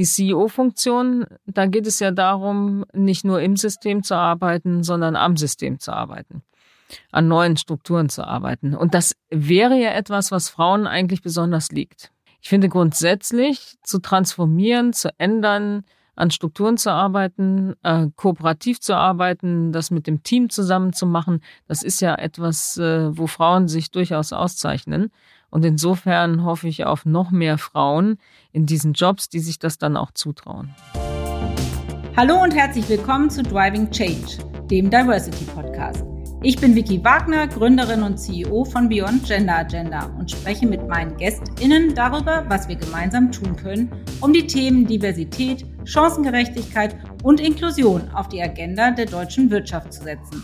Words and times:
Die 0.00 0.06
CEO-Funktion, 0.06 1.26
da 1.44 1.66
geht 1.66 1.86
es 1.86 2.00
ja 2.00 2.10
darum, 2.10 2.86
nicht 2.94 3.22
nur 3.22 3.42
im 3.42 3.58
System 3.58 4.02
zu 4.02 4.16
arbeiten, 4.16 4.82
sondern 4.82 5.14
am 5.14 5.36
System 5.36 5.78
zu 5.78 5.92
arbeiten, 5.92 6.40
an 7.12 7.28
neuen 7.28 7.58
Strukturen 7.58 8.08
zu 8.08 8.26
arbeiten. 8.26 8.74
Und 8.74 8.94
das 8.94 9.14
wäre 9.28 9.78
ja 9.78 9.90
etwas, 9.90 10.32
was 10.32 10.48
Frauen 10.48 10.86
eigentlich 10.86 11.20
besonders 11.20 11.70
liegt. 11.70 12.12
Ich 12.40 12.48
finde 12.48 12.70
grundsätzlich 12.70 13.76
zu 13.82 13.98
transformieren, 13.98 14.94
zu 14.94 15.10
ändern, 15.18 15.82
an 16.16 16.30
Strukturen 16.30 16.78
zu 16.78 16.90
arbeiten, 16.90 17.74
äh, 17.82 18.06
kooperativ 18.16 18.80
zu 18.80 18.96
arbeiten, 18.96 19.70
das 19.70 19.90
mit 19.90 20.06
dem 20.06 20.22
Team 20.22 20.48
zusammen 20.48 20.94
zu 20.94 21.04
machen, 21.04 21.42
das 21.68 21.82
ist 21.82 22.00
ja 22.00 22.14
etwas, 22.14 22.78
äh, 22.78 23.14
wo 23.14 23.26
Frauen 23.26 23.68
sich 23.68 23.90
durchaus 23.90 24.32
auszeichnen. 24.32 25.10
Und 25.50 25.64
insofern 25.64 26.44
hoffe 26.44 26.68
ich 26.68 26.84
auf 26.84 27.04
noch 27.04 27.30
mehr 27.30 27.58
Frauen 27.58 28.18
in 28.52 28.66
diesen 28.66 28.92
Jobs, 28.92 29.28
die 29.28 29.40
sich 29.40 29.58
das 29.58 29.78
dann 29.78 29.96
auch 29.96 30.12
zutrauen. 30.12 30.74
Hallo 32.16 32.42
und 32.42 32.54
herzlich 32.54 32.88
willkommen 32.88 33.30
zu 33.30 33.42
Driving 33.42 33.90
Change, 33.90 34.38
dem 34.70 34.90
Diversity 34.90 35.44
Podcast. 35.44 36.04
Ich 36.42 36.58
bin 36.58 36.74
Vicky 36.74 37.04
Wagner, 37.04 37.46
Gründerin 37.48 38.02
und 38.02 38.16
CEO 38.16 38.64
von 38.64 38.88
Beyond 38.88 39.26
Gender 39.26 39.58
Agenda 39.58 40.06
und 40.18 40.30
spreche 40.30 40.66
mit 40.66 40.88
meinen 40.88 41.16
GästInnen 41.18 41.94
darüber, 41.94 42.44
was 42.48 42.66
wir 42.66 42.76
gemeinsam 42.76 43.30
tun 43.30 43.56
können, 43.56 43.90
um 44.22 44.32
die 44.32 44.46
Themen 44.46 44.86
Diversität, 44.86 45.66
Chancengerechtigkeit 45.84 46.96
und 47.22 47.40
Inklusion 47.40 48.08
auf 48.14 48.28
die 48.28 48.42
Agenda 48.42 48.90
der 48.90 49.06
deutschen 49.06 49.50
Wirtschaft 49.50 49.92
zu 49.92 50.02
setzen. 50.02 50.42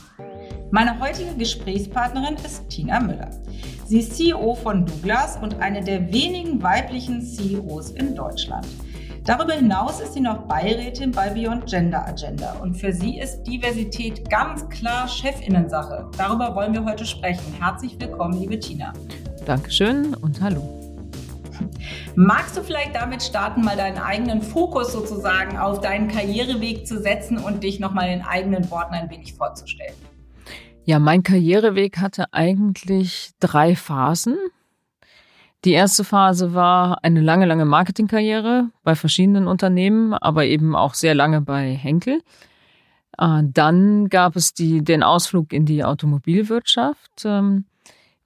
Meine 0.73 0.98
heutige 0.98 1.33
Gesprächspartnerin 1.37 2.34
ist 2.45 2.69
Tina 2.69 2.98
Müller. 2.98 3.30
Sie 3.87 4.01
ist 4.01 4.16
CEO 4.16 4.57
von 4.57 4.84
Douglas 4.84 5.37
und 5.41 5.61
eine 5.61 5.83
der 5.83 6.12
wenigen 6.12 6.61
weiblichen 6.61 7.23
CEOs 7.23 7.91
in 7.91 8.16
Deutschland. 8.16 8.66
Darüber 9.24 9.55
hinaus 9.55 10.01
ist 10.01 10.15
sie 10.15 10.21
noch 10.21 10.43
Beirätin 10.48 11.12
bei 11.12 11.30
Beyond 11.30 11.66
Gender 11.66 12.05
Agenda 12.07 12.57
und 12.60 12.74
für 12.74 12.93
sie 12.93 13.19
ist 13.19 13.45
Diversität 13.45 14.29
ganz 14.29 14.68
klar 14.68 15.07
Chefinnensache. 15.07 16.10
Darüber 16.18 16.54
wollen 16.57 16.74
wir 16.74 16.85
heute 16.85 17.07
sprechen. 17.07 17.54
Herzlich 17.60 17.96
willkommen, 18.01 18.41
liebe 18.41 18.59
Tina. 18.59 18.93
Dankeschön 19.45 20.15
und 20.15 20.41
hallo. 20.41 20.63
Magst 22.16 22.57
du 22.57 22.63
vielleicht 22.63 22.95
damit 22.95 23.23
starten, 23.23 23.63
mal 23.63 23.76
deinen 23.76 23.98
eigenen 23.98 24.43
Fokus 24.43 24.93
sozusagen 24.93 25.57
auf 25.59 25.80
deinen 25.80 26.09
Karriereweg 26.09 26.87
zu 26.87 27.01
setzen 27.01 27.38
und 27.38 27.63
dich 27.63 27.79
nochmal 27.79 28.10
in 28.10 28.23
eigenen 28.23 28.69
Worten 28.71 28.95
ein 28.95 29.09
wenig 29.10 29.35
vorzustellen? 29.35 29.95
Ja, 30.88 31.01
mein 31.01 31.24
Karriereweg 31.24 31.98
hatte 31.98 32.32
eigentlich 32.32 33.32
drei 33.40 33.74
Phasen. 33.74 34.37
Die 35.65 35.73
erste 35.73 36.04
Phase 36.04 36.54
war 36.54 37.02
eine 37.02 37.20
lange, 37.20 37.45
lange 37.45 37.65
Marketingkarriere 37.65 38.70
bei 38.84 38.95
verschiedenen 38.95 39.48
Unternehmen, 39.48 40.14
aber 40.14 40.45
eben 40.45 40.76
auch 40.76 40.95
sehr 40.95 41.16
lange 41.16 41.40
bei 41.40 41.74
Henkel. 41.74 42.20
Äh, 43.18 43.42
dann 43.42 44.09
gab 44.10 44.37
es 44.37 44.54
die, 44.54 44.84
den 44.84 45.02
Ausflug 45.02 45.52
in 45.52 45.66
die 45.66 45.82
Automobilwirtschaft, 45.82 47.24
ähm, 47.24 47.64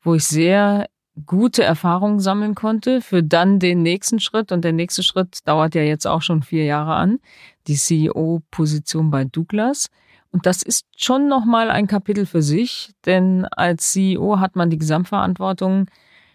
wo 0.03 0.17
ich 0.17 0.25
sehr 0.25 0.87
gute 1.25 1.65
Erfahrungen 1.65 2.21
sammeln 2.21 2.55
konnte 2.55 3.01
für 3.01 3.23
dann 3.23 3.59
den 3.59 3.83
nächsten 3.83 4.21
Schritt. 4.21 4.53
Und 4.53 4.67
der 4.67 4.75
nächste 4.75 5.03
Schritt 5.03 5.39
dauert 5.49 5.75
ja 5.75 5.83
jetzt 5.83 6.07
auch 6.07 6.21
schon 6.21 6.43
vier 6.43 6.67
Jahre 6.67 6.93
an, 6.93 7.21
die 7.69 7.77
CEO-Position 7.77 9.11
bei 9.11 9.25
Douglas. 9.25 9.89
Und 10.33 10.47
das 10.47 10.63
ist 10.63 10.87
schon 10.97 11.29
nochmal 11.29 11.71
ein 11.71 11.87
Kapitel 11.87 12.25
für 12.25 12.43
sich, 12.43 12.93
denn 13.05 13.47
als 13.47 13.91
CEO 13.91 14.39
hat 14.39 14.55
man 14.55 14.71
die 14.71 14.79
Gesamtverantwortung. 14.79 15.87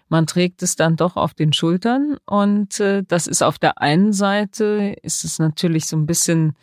Man 0.10 0.28
trägt 0.28 0.62
es 0.64 0.76
dann 0.76 0.98
doch 0.98 1.16
auf 1.16 1.34
den 1.34 1.54
Schultern. 1.54 2.18
Und 2.26 2.80
äh, 2.80 3.04
das 3.08 3.28
ist 3.28 3.42
auf 3.42 3.58
der 3.58 3.82
einen 3.82 4.14
Seite 4.14 4.96
ist 5.02 5.24
es 5.24 5.40
natürlich 5.40 5.88
so 5.88 5.96
ein 5.98 6.06
bisschen 6.06 6.56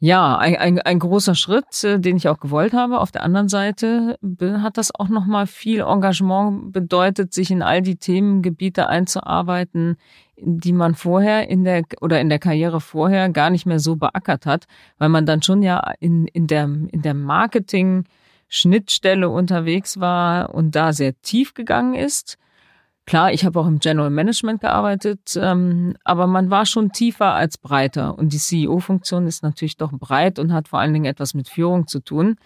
ja 0.00 0.36
ein, 0.36 0.56
ein, 0.56 0.78
ein 0.80 0.98
großer 0.98 1.34
Schritt, 1.34 1.82
äh, 1.84 1.98
den 1.98 2.16
ich 2.16 2.28
auch 2.28 2.38
gewollt 2.38 2.72
habe. 2.72 3.00
Auf 3.00 3.10
der 3.10 3.22
anderen 3.22 3.48
Seite 3.48 4.18
hat 4.40 4.78
das 4.78 4.94
auch 4.94 5.08
noch 5.08 5.26
mal 5.26 5.46
viel 5.46 5.80
Engagement 5.80 6.72
bedeutet, 6.72 7.32
sich 7.32 7.50
in 7.50 7.62
all 7.62 7.82
die 7.82 7.96
Themengebiete 7.96 8.88
einzuarbeiten, 8.88 9.96
die 10.36 10.72
man 10.72 10.94
vorher 10.94 11.48
in 11.48 11.64
der 11.64 11.82
oder 12.00 12.20
in 12.20 12.28
der 12.28 12.38
Karriere 12.38 12.80
vorher 12.80 13.28
gar 13.30 13.50
nicht 13.50 13.66
mehr 13.66 13.80
so 13.80 13.96
beackert 13.96 14.46
hat, 14.46 14.66
weil 14.98 15.08
man 15.08 15.26
dann 15.26 15.42
schon 15.42 15.62
ja 15.62 15.92
in 15.98 16.26
in 16.28 16.46
der 16.46 16.64
in 16.64 17.02
der 17.02 17.14
Marketing 17.14 18.04
Schnittstelle 18.48 19.28
unterwegs 19.28 20.00
war 20.00 20.54
und 20.54 20.74
da 20.74 20.92
sehr 20.92 21.20
tief 21.20 21.54
gegangen 21.54 21.94
ist. 21.94 22.38
Klar, 23.08 23.32
ich 23.32 23.46
habe 23.46 23.58
auch 23.58 23.66
im 23.66 23.78
General 23.78 24.10
Management 24.10 24.60
gearbeitet, 24.60 25.34
ähm, 25.40 25.96
aber 26.04 26.26
man 26.26 26.50
war 26.50 26.66
schon 26.66 26.92
tiefer 26.92 27.32
als 27.32 27.56
breiter. 27.56 28.18
Und 28.18 28.34
die 28.34 28.38
CEO-Funktion 28.38 29.26
ist 29.26 29.42
natürlich 29.42 29.78
doch 29.78 29.92
breit 29.92 30.38
und 30.38 30.52
hat 30.52 30.68
vor 30.68 30.78
allen 30.78 30.92
Dingen 30.92 31.06
etwas 31.06 31.32
mit 31.32 31.48
Führung 31.48 31.86
zu 31.86 32.00
tun 32.00 32.36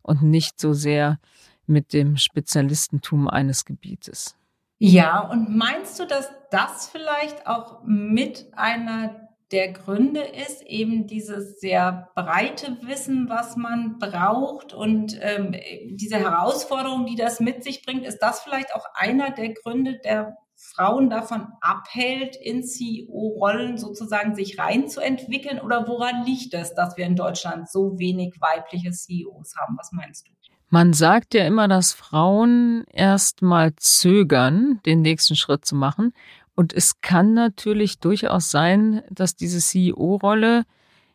und 0.00 0.22
nicht 0.22 0.60
so 0.60 0.74
sehr 0.74 1.18
mit 1.66 1.92
dem 1.92 2.16
Spezialistentum 2.16 3.26
eines 3.26 3.64
Gebietes. 3.64 4.36
Ja, 4.78 5.28
und 5.28 5.56
meinst 5.56 5.98
du, 5.98 6.06
dass 6.06 6.30
das 6.52 6.88
vielleicht 6.88 7.48
auch 7.48 7.82
mit 7.84 8.46
einer 8.52 9.28
der 9.52 9.72
Gründe 9.72 10.20
ist 10.20 10.62
eben 10.62 11.06
dieses 11.06 11.60
sehr 11.60 12.08
breite 12.14 12.78
Wissen, 12.82 13.28
was 13.28 13.56
man 13.56 13.98
braucht 13.98 14.72
und 14.72 15.18
ähm, 15.20 15.54
diese 15.90 16.16
Herausforderung, 16.16 17.04
die 17.04 17.16
das 17.16 17.38
mit 17.38 17.62
sich 17.62 17.84
bringt, 17.84 18.06
ist 18.06 18.18
das 18.20 18.40
vielleicht 18.40 18.74
auch 18.74 18.86
einer 18.94 19.30
der 19.30 19.52
Gründe, 19.52 20.00
der 20.02 20.36
Frauen 20.56 21.10
davon 21.10 21.48
abhält, 21.60 22.36
in 22.36 22.62
CEO-Rollen 22.62 23.76
sozusagen 23.76 24.34
sich 24.34 24.58
reinzuentwickeln? 24.58 25.60
Oder 25.60 25.86
woran 25.88 26.24
liegt 26.24 26.54
es, 26.54 26.74
dass 26.74 26.96
wir 26.96 27.04
in 27.04 27.16
Deutschland 27.16 27.68
so 27.68 27.98
wenig 27.98 28.34
weibliche 28.40 28.92
CEOs 28.92 29.56
haben? 29.56 29.76
Was 29.76 29.90
meinst 29.92 30.28
du? 30.28 30.32
Man 30.74 30.94
sagt 30.94 31.34
ja 31.34 31.44
immer, 31.44 31.68
dass 31.68 31.92
Frauen 31.92 32.84
erst 32.90 33.42
mal 33.42 33.76
zögern, 33.76 34.80
den 34.86 35.02
nächsten 35.02 35.36
Schritt 35.36 35.66
zu 35.66 35.74
machen. 35.74 36.14
Und 36.54 36.72
es 36.72 37.00
kann 37.00 37.34
natürlich 37.34 37.98
durchaus 37.98 38.50
sein, 38.50 39.02
dass 39.10 39.36
diese 39.36 39.58
CEO-Rolle 39.58 40.64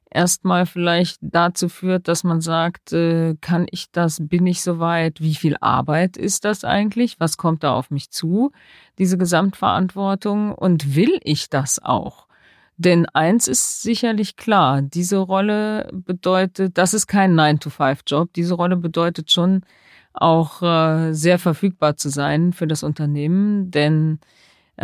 erstmal 0.10 0.66
vielleicht 0.66 1.20
dazu 1.22 1.70
führt, 1.70 2.08
dass 2.08 2.24
man 2.24 2.42
sagt, 2.42 2.94
äh, 2.94 3.36
kann 3.42 3.68
ich 3.72 3.92
das, 3.92 4.20
bin 4.22 4.48
ich 4.48 4.62
soweit, 4.62 5.22
wie 5.22 5.36
viel 5.36 5.58
Arbeit 5.60 6.18
ist 6.18 6.46
das 6.46 6.64
eigentlich, 6.64 7.20
was 7.20 7.38
kommt 7.38 7.64
da 7.64 7.74
auf 7.74 7.92
mich 7.92 8.10
zu, 8.10 8.52
diese 8.98 9.18
Gesamtverantwortung? 9.18 10.54
Und 10.54 10.96
will 10.96 11.20
ich 11.24 11.50
das 11.50 11.84
auch? 11.84 12.28
Denn 12.78 13.08
eins 13.08 13.48
ist 13.48 13.82
sicherlich 13.82 14.36
klar, 14.36 14.82
diese 14.84 15.18
Rolle 15.18 15.90
bedeutet, 15.92 16.78
das 16.78 16.94
ist 16.94 17.08
kein 17.08 17.34
9-to-5-Job, 17.34 18.34
diese 18.34 18.54
Rolle 18.54 18.78
bedeutet 18.78 19.32
schon 19.32 19.62
auch 20.14 20.62
äh, 20.62 21.14
sehr 21.14 21.40
verfügbar 21.40 21.98
zu 21.98 22.10
sein 22.10 22.54
für 22.54 22.68
das 22.68 22.84
Unternehmen, 22.84 23.72
denn 23.72 24.20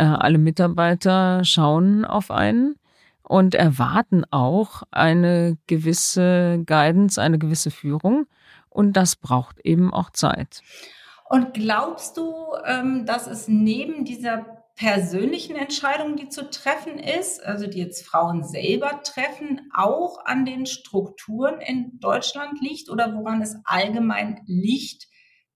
alle 0.02 0.38
Mitarbeiter 0.38 1.44
schauen 1.44 2.04
auf 2.04 2.30
einen 2.30 2.76
und 3.22 3.54
erwarten 3.54 4.24
auch 4.30 4.82
eine 4.90 5.56
gewisse 5.66 6.62
Guidance, 6.66 7.20
eine 7.20 7.38
gewisse 7.38 7.70
Führung. 7.70 8.26
Und 8.68 8.94
das 8.94 9.16
braucht 9.16 9.60
eben 9.60 9.92
auch 9.92 10.10
Zeit. 10.10 10.60
Und 11.30 11.54
glaubst 11.54 12.16
du, 12.16 12.34
ähm, 12.66 13.06
dass 13.06 13.26
es 13.26 13.48
neben 13.48 14.04
dieser 14.04 14.44
persönlichen 14.76 15.56
Entscheidung, 15.56 16.16
die 16.16 16.28
zu 16.28 16.50
treffen 16.50 16.98
ist, 16.98 17.42
also 17.44 17.66
die 17.66 17.78
jetzt 17.78 18.04
Frauen 18.06 18.42
selber 18.42 19.02
treffen, 19.02 19.70
auch 19.74 20.24
an 20.24 20.44
den 20.44 20.66
Strukturen 20.66 21.60
in 21.60 21.98
Deutschland 22.00 22.60
liegt 22.60 22.90
oder 22.90 23.14
woran 23.14 23.40
es 23.40 23.56
allgemein 23.64 24.40
liegt, 24.46 25.06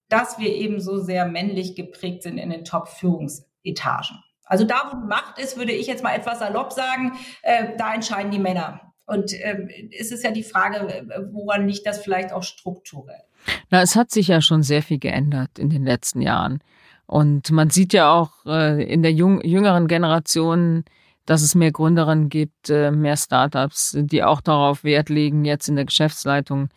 dass 0.09 0.39
wir 0.39 0.55
eben 0.55 0.81
so 0.81 0.99
sehr 0.99 1.27
männlich 1.27 1.75
geprägt 1.75 2.23
sind 2.23 2.39
in 2.39 2.51
den 2.51 2.65
Top-Führungsetagen? 2.65 4.23
Also 4.49 4.65
da, 4.65 4.91
wo 4.91 4.97
Macht 5.07 5.39
ist, 5.39 5.57
würde 5.57 5.73
ich 5.73 5.87
jetzt 5.87 6.03
mal 6.03 6.15
etwas 6.15 6.41
salopp 6.41 6.73
sagen, 6.73 7.13
äh, 7.43 7.77
da 7.77 7.95
entscheiden 7.95 8.31
die 8.31 8.39
Männer. 8.39 8.81
Und 9.07 9.33
ähm, 9.43 9.71
ist 9.91 10.13
es 10.13 10.23
ja 10.23 10.31
die 10.31 10.43
Frage, 10.43 10.77
äh, 10.89 11.05
woran 11.33 11.67
liegt 11.67 11.87
das 11.87 11.99
vielleicht 11.99 12.33
auch 12.33 12.43
strukturell? 12.43 13.23
Na, 13.71 13.83
es 13.83 13.97
hat 13.97 14.11
sich 14.11 14.29
ja 14.29 14.41
schon 14.41 14.63
sehr 14.63 14.83
viel 14.83 14.99
geändert 14.99 15.59
in 15.59 15.71
den 15.71 15.85
letzten 15.85 16.21
Jahren. 16.21 16.61
Und 17.07 17.51
man 17.51 17.71
sieht 17.71 17.95
ja 17.95 18.13
auch 18.13 18.45
äh, 18.45 18.83
in 18.85 19.03
der 19.03 19.13
jung, 19.13 19.43
jüngeren 19.43 19.87
Generation, 19.87 20.85
dass 21.25 21.43
es 21.43 21.55
mehr 21.55 21.73
Gründerinnen 21.73 22.29
gibt, 22.29 22.69
äh, 22.69 22.91
mehr 22.91 23.17
Startups, 23.17 23.97
die 23.99 24.23
auch 24.23 24.41
darauf 24.41 24.85
Wert 24.85 25.09
legen, 25.09 25.45
jetzt 25.45 25.69
in 25.69 25.77
der 25.77 25.87
Geschäftsleitung 25.87 26.69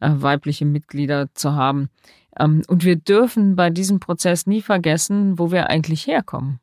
äh, 0.00 0.10
weibliche 0.12 0.64
Mitglieder 0.64 1.32
zu 1.34 1.54
haben. 1.54 1.88
Ähm, 2.38 2.62
und 2.68 2.84
wir 2.84 2.96
dürfen 2.96 3.56
bei 3.56 3.70
diesem 3.70 3.98
Prozess 3.98 4.46
nie 4.46 4.62
vergessen, 4.62 5.38
wo 5.38 5.50
wir 5.50 5.68
eigentlich 5.68 6.06
herkommen. 6.06 6.60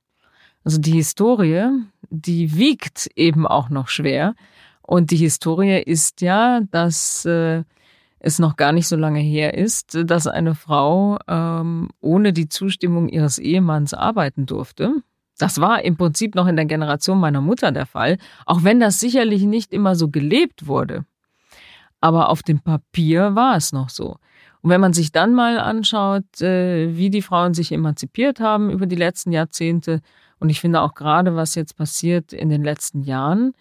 Also 0.70 0.82
die 0.82 0.92
Historie, 0.92 1.68
die 2.12 2.56
wiegt 2.56 3.10
eben 3.16 3.48
auch 3.48 3.70
noch 3.72 3.88
schwer. 3.88 4.36
Und 4.84 5.10
die 5.10 5.16
Historie 5.16 5.82
ist 5.82 6.22
ja, 6.22 6.60
dass 6.70 7.26
äh, 7.26 7.64
es 8.20 8.38
noch 8.38 8.56
gar 8.56 8.72
nicht 8.72 8.88
so 8.88 8.96
lange 8.96 9.20
her 9.20 9.56
ist, 9.56 9.98
dass 10.06 10.28
eine 10.28 10.54
Frau 10.54 11.18
ähm, 11.28 11.90
ohne 12.02 12.34
die 12.34 12.50
Zustimmung 12.50 13.10
ihres 13.10 13.40
Ehemanns 13.40 13.96
arbeiten 13.96 14.46
durfte. 14.46 14.94
Das 15.40 15.60
war 15.60 15.84
im 15.84 15.98
Prinzip 15.98 16.36
noch 16.36 16.46
in 16.46 16.56
der 16.56 16.66
Generation 16.66 17.20
meiner 17.20 17.42
Mutter 17.42 17.72
der 17.72 17.88
Fall, 17.88 18.20
auch 18.46 18.64
wenn 18.64 18.80
das 18.80 19.00
sicherlich 19.00 19.42
nicht 19.46 19.74
immer 19.74 19.96
so 19.96 20.10
gelebt 20.10 20.68
wurde. 20.68 21.04
Aber 22.00 22.30
auf 22.30 22.44
dem 22.44 22.60
Papier 22.60 23.34
war 23.34 23.56
es 23.56 23.74
noch 23.74 23.90
so. 23.90 24.18
Und 24.62 24.70
wenn 24.70 24.82
man 24.82 24.94
sich 24.94 25.12
dann 25.12 25.34
mal 25.34 25.58
anschaut, 25.58 26.42
äh, 26.42 26.96
wie 26.96 27.10
die 27.10 27.24
Frauen 27.24 27.56
sich 27.56 27.72
emanzipiert 27.72 28.40
haben 28.40 28.70
über 28.70 28.86
die 28.86 28.98
letzten 28.98 29.32
Jahrzehnte, 29.32 30.02
und 30.40 30.50
ich 30.50 30.60
finde 30.60 30.82
auch 30.82 30.94
gerade, 30.94 31.36
was 31.36 31.56
jetzt 31.56 31.76
passiert 31.76 32.34
in 32.34 32.50
den 32.50 32.64
letzten 32.64 33.04
Jahren, 33.04 33.54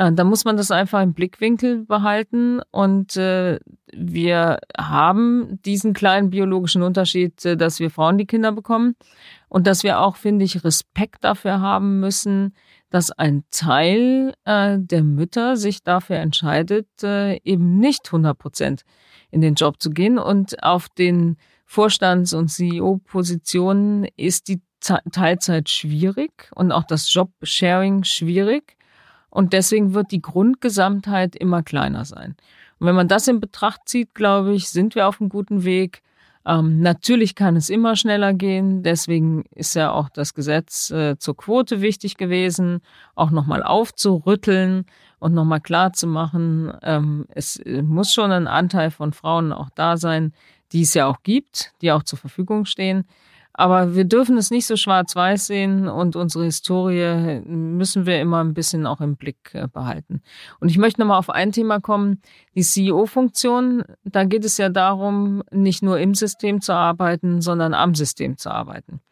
äh, 0.00 0.12
da 0.12 0.24
muss 0.24 0.44
man 0.46 0.56
das 0.56 0.70
einfach 0.70 1.02
im 1.02 1.12
Blickwinkel 1.12 1.84
behalten. 1.84 2.60
Und 2.70 3.16
äh, 3.16 3.60
wir 3.92 4.58
haben 4.78 5.60
diesen 5.64 5.92
kleinen 5.92 6.30
biologischen 6.30 6.82
Unterschied, 6.82 7.44
äh, 7.44 7.56
dass 7.56 7.80
wir 7.80 7.90
Frauen 7.90 8.16
die 8.16 8.26
Kinder 8.26 8.52
bekommen 8.52 8.96
und 9.48 9.66
dass 9.66 9.82
wir 9.82 10.00
auch, 10.00 10.16
finde 10.16 10.46
ich, 10.46 10.64
Respekt 10.64 11.22
dafür 11.22 11.60
haben 11.60 12.00
müssen, 12.00 12.54
dass 12.88 13.10
ein 13.10 13.44
Teil 13.50 14.32
äh, 14.44 14.78
der 14.78 15.04
Mütter 15.04 15.56
sich 15.56 15.82
dafür 15.82 16.16
entscheidet, 16.16 16.88
äh, 17.02 17.36
eben 17.44 17.78
nicht 17.78 18.06
100 18.06 18.38
Prozent 18.38 18.82
in 19.30 19.42
den 19.42 19.54
Job 19.54 19.82
zu 19.82 19.90
gehen. 19.90 20.18
Und 20.18 20.62
auf 20.62 20.88
den 20.88 21.36
Vorstands- 21.66 22.32
und 22.32 22.48
CEO-Positionen 22.48 24.08
ist 24.16 24.48
die 24.48 24.62
Teilzeit 24.80 25.68
schwierig 25.68 26.50
und 26.54 26.72
auch 26.72 26.84
das 26.84 27.12
Job-Sharing 27.12 28.04
schwierig. 28.04 28.76
Und 29.28 29.52
deswegen 29.52 29.94
wird 29.94 30.10
die 30.10 30.22
Grundgesamtheit 30.22 31.36
immer 31.36 31.62
kleiner 31.62 32.04
sein. 32.04 32.36
Und 32.78 32.86
wenn 32.86 32.94
man 32.94 33.08
das 33.08 33.28
in 33.28 33.40
Betracht 33.40 33.82
zieht, 33.86 34.14
glaube 34.14 34.54
ich, 34.54 34.68
sind 34.70 34.94
wir 34.94 35.06
auf 35.06 35.20
einem 35.20 35.30
guten 35.30 35.64
Weg. 35.64 36.02
Ähm, 36.46 36.80
natürlich 36.80 37.34
kann 37.34 37.54
es 37.54 37.68
immer 37.68 37.94
schneller 37.94 38.32
gehen. 38.32 38.82
Deswegen 38.82 39.44
ist 39.54 39.74
ja 39.74 39.92
auch 39.92 40.08
das 40.08 40.34
Gesetz 40.34 40.90
äh, 40.90 41.16
zur 41.18 41.36
Quote 41.36 41.80
wichtig 41.80 42.16
gewesen, 42.16 42.80
auch 43.14 43.30
nochmal 43.30 43.62
aufzurütteln 43.62 44.86
und 45.20 45.34
nochmal 45.34 45.60
klar 45.60 45.92
zu 45.92 46.06
machen, 46.06 46.72
ähm, 46.82 47.26
es 47.28 47.56
äh, 47.56 47.82
muss 47.82 48.12
schon 48.12 48.32
ein 48.32 48.48
Anteil 48.48 48.90
von 48.90 49.12
Frauen 49.12 49.52
auch 49.52 49.68
da 49.74 49.96
sein, 49.96 50.32
die 50.72 50.82
es 50.82 50.94
ja 50.94 51.06
auch 51.06 51.22
gibt, 51.22 51.72
die 51.82 51.92
auch 51.92 52.02
zur 52.02 52.18
Verfügung 52.18 52.64
stehen. 52.64 53.04
Aber 53.60 53.94
wir 53.94 54.06
dürfen 54.06 54.38
es 54.38 54.50
nicht 54.50 54.66
so 54.66 54.74
schwarz-weiß 54.74 55.48
sehen 55.48 55.86
und 55.86 56.16
unsere 56.16 56.44
Historie 56.44 57.42
müssen 57.44 58.06
wir 58.06 58.18
immer 58.18 58.42
ein 58.42 58.54
bisschen 58.54 58.86
auch 58.86 59.02
im 59.02 59.16
Blick 59.16 59.50
äh, 59.52 59.68
behalten. 59.68 60.22
Und 60.60 60.70
ich 60.70 60.78
möchte 60.78 60.98
nochmal 60.98 61.18
auf 61.18 61.28
ein 61.28 61.52
Thema 61.52 61.78
kommen, 61.78 62.22
die 62.54 62.62
CEO-Funktion. 62.62 63.84
Da 64.02 64.24
geht 64.24 64.46
es 64.46 64.56
ja 64.56 64.70
darum, 64.70 65.42
nicht 65.50 65.82
nur 65.82 65.98
im 65.98 66.14
System 66.14 66.62
zu 66.62 66.72
arbeiten, 66.72 67.42
sondern 67.42 67.74
am 67.74 67.94
System 67.94 68.38
zu 68.38 68.50
arbeiten 68.50 69.02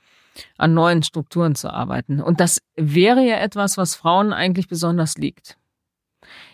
an 0.57 0.73
neuen 0.73 1.03
Strukturen 1.03 1.57
zu 1.57 1.69
arbeiten. 1.69 2.23
Und 2.23 2.41
das 2.41 2.63
wäre 2.77 3.23
ja 3.27 3.39
etwas, 3.41 3.77
was 3.77 3.97
Frauen 3.97 4.33
eigentlich 4.33 4.69
besonders 4.69 5.19
liegt. 5.19 5.59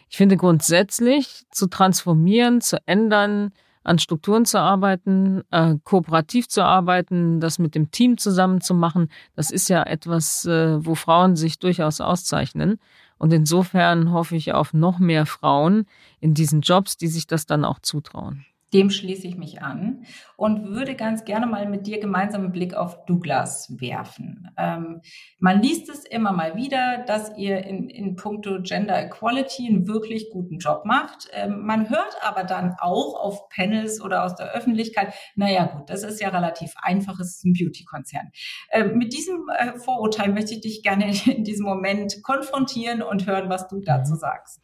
Ich 0.08 0.16
finde 0.16 0.36
grundsätzlich 0.36 1.44
zu 1.50 1.68
transformieren, 1.68 2.60
zu 2.60 2.78
ändern, 2.86 3.52
an 3.84 3.98
Strukturen 3.98 4.46
zu 4.46 4.58
arbeiten, 4.58 5.42
äh, 5.50 5.76
kooperativ 5.84 6.48
zu 6.48 6.64
arbeiten, 6.64 7.38
das 7.38 7.58
mit 7.58 7.74
dem 7.74 7.90
Team 7.90 8.18
zusammen 8.18 8.60
zu 8.60 8.74
machen, 8.74 9.08
das 9.36 9.50
ist 9.50 9.68
ja 9.68 9.82
etwas, 9.82 10.46
äh, 10.46 10.84
wo 10.84 10.94
Frauen 10.94 11.36
sich 11.36 11.58
durchaus 11.58 12.00
auszeichnen. 12.00 12.80
Und 13.18 13.32
insofern 13.32 14.10
hoffe 14.10 14.36
ich 14.36 14.52
auf 14.52 14.74
noch 14.74 14.98
mehr 14.98 15.26
Frauen 15.26 15.86
in 16.20 16.34
diesen 16.34 16.62
Jobs, 16.62 16.96
die 16.96 17.06
sich 17.06 17.26
das 17.26 17.46
dann 17.46 17.64
auch 17.64 17.78
zutrauen. 17.78 18.44
Dem 18.74 18.90
schließe 18.90 19.26
ich 19.26 19.36
mich 19.36 19.62
an 19.62 20.04
und 20.36 20.74
würde 20.74 20.96
ganz 20.96 21.24
gerne 21.24 21.46
mal 21.46 21.66
mit 21.68 21.86
dir 21.86 22.00
gemeinsam 22.00 22.42
einen 22.42 22.52
Blick 22.52 22.74
auf 22.74 23.04
Douglas 23.06 23.72
werfen. 23.80 24.50
Ähm, 24.58 25.00
man 25.38 25.62
liest 25.62 25.88
es 25.88 26.04
immer 26.04 26.32
mal 26.32 26.56
wieder, 26.56 27.04
dass 27.06 27.36
ihr 27.38 27.64
in, 27.64 27.88
in 27.88 28.16
puncto 28.16 28.60
Gender 28.62 29.00
Equality 29.00 29.68
einen 29.68 29.86
wirklich 29.86 30.28
guten 30.30 30.58
Job 30.58 30.84
macht. 30.84 31.28
Ähm, 31.32 31.64
man 31.64 31.88
hört 31.88 32.16
aber 32.22 32.42
dann 32.42 32.74
auch 32.80 33.14
auf 33.14 33.48
Panels 33.48 34.00
oder 34.00 34.24
aus 34.24 34.34
der 34.34 34.52
Öffentlichkeit, 34.52 35.14
naja 35.36 35.66
gut, 35.66 35.88
das 35.88 36.02
ist 36.02 36.20
ja 36.20 36.30
relativ 36.30 36.74
einfach, 36.82 37.20
es 37.20 37.36
ist 37.36 37.44
ein 37.44 37.52
Beauty-Konzern. 37.52 38.32
Ähm, 38.72 38.98
mit 38.98 39.12
diesem 39.12 39.48
äh, 39.56 39.78
Vorurteil 39.78 40.32
möchte 40.32 40.54
ich 40.54 40.60
dich 40.62 40.82
gerne 40.82 41.14
in 41.26 41.44
diesem 41.44 41.64
Moment 41.64 42.22
konfrontieren 42.24 43.02
und 43.02 43.26
hören, 43.26 43.48
was 43.48 43.68
du 43.68 43.80
dazu 43.80 44.14
mhm. 44.14 44.18
sagst. 44.18 44.60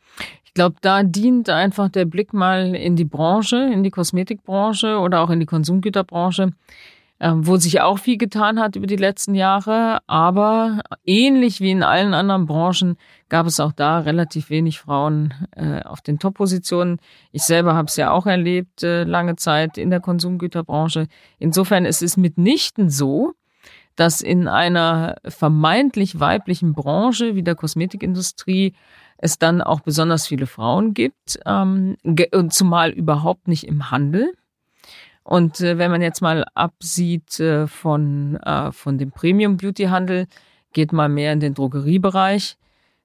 Ich 0.50 0.54
glaube, 0.54 0.74
da 0.80 1.04
dient 1.04 1.48
einfach 1.48 1.88
der 1.90 2.06
Blick 2.06 2.32
mal 2.32 2.74
in 2.74 2.96
die 2.96 3.04
Branche, 3.04 3.70
in 3.72 3.84
die 3.84 3.92
Kosmetikbranche 3.92 4.98
oder 4.98 5.20
auch 5.20 5.30
in 5.30 5.38
die 5.38 5.46
Konsumgüterbranche, 5.46 6.50
ähm, 7.20 7.46
wo 7.46 7.56
sich 7.56 7.80
auch 7.82 8.00
viel 8.00 8.16
getan 8.16 8.58
hat 8.58 8.74
über 8.74 8.88
die 8.88 8.96
letzten 8.96 9.36
Jahre. 9.36 9.98
Aber 10.08 10.80
ähnlich 11.06 11.60
wie 11.60 11.70
in 11.70 11.84
allen 11.84 12.14
anderen 12.14 12.46
Branchen 12.46 12.96
gab 13.28 13.46
es 13.46 13.60
auch 13.60 13.70
da 13.70 14.00
relativ 14.00 14.50
wenig 14.50 14.80
Frauen 14.80 15.34
äh, 15.54 15.82
auf 15.82 16.00
den 16.00 16.18
Top-Positionen. 16.18 16.98
Ich 17.30 17.44
selber 17.44 17.74
habe 17.74 17.86
es 17.86 17.94
ja 17.94 18.10
auch 18.10 18.26
erlebt, 18.26 18.82
äh, 18.82 19.04
lange 19.04 19.36
Zeit 19.36 19.78
in 19.78 19.90
der 19.90 20.00
Konsumgüterbranche. 20.00 21.06
Insofern 21.38 21.84
ist 21.84 22.02
es 22.02 22.16
mitnichten 22.16 22.90
so, 22.90 23.34
dass 23.94 24.20
in 24.20 24.48
einer 24.48 25.14
vermeintlich 25.28 26.18
weiblichen 26.18 26.72
Branche 26.72 27.36
wie 27.36 27.44
der 27.44 27.54
Kosmetikindustrie 27.54 28.74
es 29.22 29.38
dann 29.38 29.60
auch 29.60 29.80
besonders 29.80 30.26
viele 30.26 30.46
Frauen 30.46 30.94
gibt, 30.94 31.38
ähm, 31.44 31.96
zumal 32.48 32.90
überhaupt 32.90 33.48
nicht 33.48 33.64
im 33.64 33.90
Handel. 33.90 34.32
Und 35.22 35.60
äh, 35.60 35.76
wenn 35.76 35.90
man 35.90 36.00
jetzt 36.00 36.22
mal 36.22 36.46
absieht 36.54 37.38
äh, 37.38 37.66
von, 37.66 38.36
äh, 38.36 38.72
von 38.72 38.96
dem 38.96 39.12
Premium-Beauty-Handel, 39.12 40.26
geht 40.72 40.92
mal 40.92 41.08
mehr 41.08 41.32
in 41.32 41.40
den 41.40 41.54
Drogeriebereich. 41.54 42.56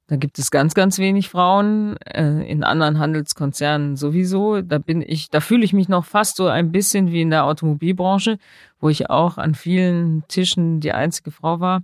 Da 0.07 0.15
gibt 0.15 0.39
es 0.39 0.51
ganz, 0.51 0.73
ganz 0.73 0.99
wenig 0.99 1.29
Frauen. 1.29 1.97
Äh, 1.97 2.49
in 2.49 2.63
anderen 2.63 2.99
Handelskonzernen 2.99 3.97
sowieso. 3.97 4.61
Da 4.61 4.77
bin 4.77 5.01
ich, 5.01 5.29
da 5.29 5.41
fühle 5.41 5.65
ich 5.65 5.73
mich 5.73 5.89
noch 5.89 6.05
fast 6.05 6.37
so 6.37 6.47
ein 6.47 6.71
bisschen 6.71 7.11
wie 7.11 7.21
in 7.21 7.31
der 7.31 7.45
Automobilbranche, 7.45 8.37
wo 8.79 8.87
ich 8.87 9.09
auch 9.09 9.37
an 9.37 9.53
vielen 9.53 10.23
Tischen 10.29 10.79
die 10.79 10.93
einzige 10.93 11.31
Frau 11.31 11.59
war. 11.59 11.81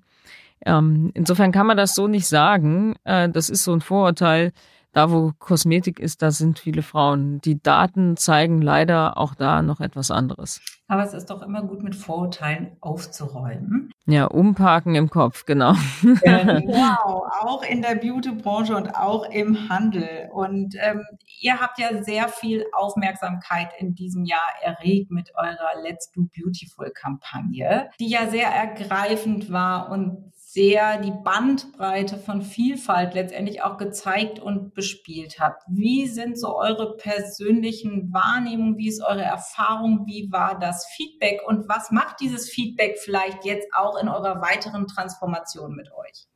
Ähm, 0.65 1.11
insofern 1.13 1.51
kann 1.51 1.67
man 1.67 1.77
das 1.77 1.95
so 1.95 2.07
nicht 2.07 2.27
sagen. 2.27 2.95
Äh, 3.03 3.29
das 3.29 3.49
ist 3.49 3.63
so 3.63 3.73
ein 3.73 3.81
Vorurteil. 3.81 4.51
Da, 4.93 5.09
wo 5.09 5.31
Kosmetik 5.39 6.01
ist, 6.01 6.21
da 6.21 6.31
sind 6.31 6.59
viele 6.59 6.81
Frauen. 6.81 7.39
Die 7.41 7.61
Daten 7.61 8.17
zeigen 8.17 8.61
leider 8.61 9.17
auch 9.17 9.35
da 9.35 9.61
noch 9.61 9.79
etwas 9.79 10.11
anderes. 10.11 10.59
Aber 10.89 11.05
es 11.05 11.13
ist 11.13 11.29
doch 11.29 11.41
immer 11.41 11.63
gut, 11.63 11.81
mit 11.81 11.95
Vorurteilen 11.95 12.75
aufzuräumen. 12.81 13.93
Ja, 14.05 14.25
umparken 14.25 14.95
im 14.95 15.09
Kopf, 15.09 15.45
genau. 15.45 15.75
Genau, 16.01 17.25
auch 17.39 17.63
in 17.63 17.81
der 17.81 17.95
Beauty-Branche 17.95 18.75
und 18.75 18.93
auch 18.93 19.29
im 19.31 19.69
Handel. 19.69 20.29
Und 20.33 20.75
ähm, 20.81 21.05
ihr 21.39 21.62
habt 21.62 21.79
ja 21.79 22.03
sehr 22.03 22.27
viel 22.27 22.65
Aufmerksamkeit 22.74 23.69
in 23.79 23.95
diesem 23.95 24.25
Jahr 24.25 24.41
erregt 24.62 25.09
mit 25.09 25.31
eurer 25.36 25.81
Let's 25.81 26.12
Do 26.12 26.27
Beautiful-Kampagne, 26.36 27.89
die 28.01 28.09
ja 28.09 28.27
sehr 28.27 28.47
ergreifend 28.47 29.53
war 29.53 29.89
und 29.89 30.33
sehr 30.53 30.98
die 30.98 31.13
Bandbreite 31.24 32.17
von 32.17 32.41
Vielfalt 32.41 33.13
letztendlich 33.13 33.63
auch 33.63 33.77
gezeigt 33.77 34.39
und 34.39 34.74
bespielt 34.74 35.39
hat. 35.39 35.55
Wie 35.70 36.08
sind 36.08 36.38
so 36.38 36.58
eure 36.58 36.98
persönlichen 36.98 38.12
Wahrnehmungen? 38.12 38.77
Wie 38.77 38.89
ist 38.89 39.01
eure 39.01 39.22
Erfahrung? 39.22 40.05
Wie 40.08 40.29
war 40.29 40.60
das 40.60 40.86
Feedback? 40.98 41.39
Und 41.48 41.70
was 41.70 41.91
macht 41.91 42.20
dieses 42.20 42.50
Feedback 42.50 42.98
vielleicht 43.00 43.46
jetzt 43.46 43.70
auch 43.74 43.98
in 44.01 44.10
eurer 44.10 44.41
weiteren 44.41 44.88
Transformation 44.88 45.74
mit 45.74 45.89
euch? 45.93 46.27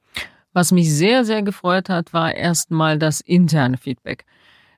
Was 0.53 0.72
mich 0.72 0.95
sehr, 0.95 1.25
sehr 1.25 1.43
gefreut 1.43 1.89
hat, 1.89 2.13
war 2.13 2.34
erstmal 2.34 2.98
das 2.98 3.19
interne 3.19 3.77
Feedback. 3.77 4.24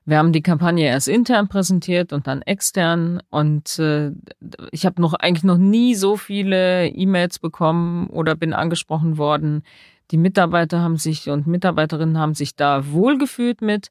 Wir 0.08 0.16
haben 0.16 0.32
die 0.32 0.40
Kampagne 0.40 0.86
erst 0.86 1.06
intern 1.06 1.48
präsentiert 1.48 2.14
und 2.14 2.26
dann 2.26 2.40
extern 2.40 3.20
und 3.28 3.78
äh, 3.78 4.12
ich 4.72 4.86
habe 4.86 5.02
noch 5.02 5.12
eigentlich 5.12 5.44
noch 5.44 5.58
nie 5.58 5.94
so 5.94 6.16
viele 6.16 6.88
E-Mails 6.88 7.38
bekommen 7.38 8.06
oder 8.06 8.34
bin 8.34 8.54
angesprochen 8.54 9.18
worden. 9.18 9.64
Die 10.10 10.16
Mitarbeiter 10.16 10.80
haben 10.80 10.96
sich 10.96 11.28
und 11.28 11.46
Mitarbeiterinnen 11.46 12.16
haben 12.16 12.32
sich 12.32 12.56
da 12.56 12.90
wohlgefühlt 12.90 13.60
mit. 13.60 13.88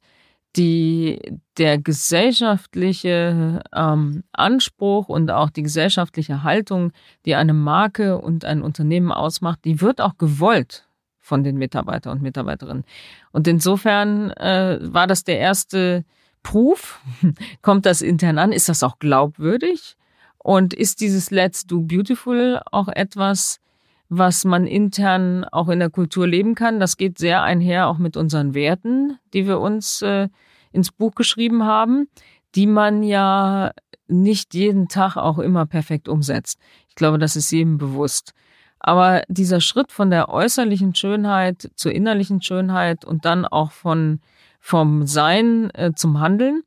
Die, 0.56 1.20
der 1.56 1.78
gesellschaftliche 1.78 3.62
ähm, 3.72 4.24
Anspruch 4.32 5.08
und 5.08 5.30
auch 5.30 5.50
die 5.50 5.62
gesellschaftliche 5.62 6.42
Haltung, 6.42 6.90
die 7.26 7.36
eine 7.36 7.54
Marke 7.54 8.18
und 8.18 8.44
ein 8.44 8.62
Unternehmen 8.62 9.12
ausmacht, 9.12 9.60
die 9.64 9.80
wird 9.80 10.00
auch 10.00 10.18
gewollt 10.18 10.87
von 11.28 11.44
den 11.44 11.56
Mitarbeiter 11.56 12.10
und 12.10 12.22
Mitarbeiterinnen. 12.22 12.84
Und 13.30 13.46
insofern 13.46 14.30
äh, 14.30 14.78
war 14.80 15.06
das 15.06 15.24
der 15.24 15.38
erste 15.38 16.04
Proof. 16.42 17.00
Kommt 17.62 17.86
das 17.86 18.00
intern 18.00 18.38
an? 18.38 18.50
Ist 18.50 18.68
das 18.68 18.82
auch 18.82 18.98
glaubwürdig? 18.98 19.96
Und 20.38 20.72
ist 20.72 21.00
dieses 21.00 21.30
Let's 21.30 21.66
Do 21.66 21.82
Beautiful 21.82 22.60
auch 22.72 22.88
etwas, 22.88 23.60
was 24.08 24.46
man 24.46 24.66
intern 24.66 25.44
auch 25.44 25.68
in 25.68 25.80
der 25.80 25.90
Kultur 25.90 26.26
leben 26.26 26.54
kann? 26.54 26.80
Das 26.80 26.96
geht 26.96 27.18
sehr 27.18 27.42
einher 27.42 27.88
auch 27.88 27.98
mit 27.98 28.16
unseren 28.16 28.54
Werten, 28.54 29.18
die 29.34 29.46
wir 29.46 29.60
uns 29.60 30.00
äh, 30.00 30.28
ins 30.72 30.90
Buch 30.90 31.14
geschrieben 31.14 31.64
haben, 31.64 32.08
die 32.54 32.66
man 32.66 33.02
ja 33.02 33.72
nicht 34.06 34.54
jeden 34.54 34.88
Tag 34.88 35.18
auch 35.18 35.38
immer 35.38 35.66
perfekt 35.66 36.08
umsetzt. 36.08 36.58
Ich 36.88 36.94
glaube, 36.94 37.18
das 37.18 37.36
ist 37.36 37.50
jedem 37.50 37.76
bewusst. 37.76 38.32
Aber 38.80 39.22
dieser 39.28 39.60
Schritt 39.60 39.92
von 39.92 40.10
der 40.10 40.28
äußerlichen 40.28 40.94
Schönheit 40.94 41.70
zur 41.74 41.92
innerlichen 41.92 42.42
Schönheit 42.42 43.04
und 43.04 43.24
dann 43.24 43.44
auch 43.44 43.72
von 43.72 44.20
vom 44.60 45.06
Sein 45.06 45.70
äh, 45.74 45.92
zum 45.94 46.20
Handeln, 46.20 46.62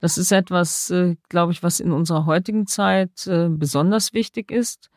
das 0.00 0.18
ist 0.18 0.32
etwas, 0.32 0.90
äh, 0.90 1.16
glaube 1.28 1.52
ich, 1.52 1.62
was 1.62 1.80
in 1.80 1.92
unserer 1.92 2.26
heutigen 2.26 2.66
Zeit 2.66 3.26
äh, 3.26 3.48
besonders 3.48 4.12
wichtig 4.12 4.50
ist. 4.50 4.90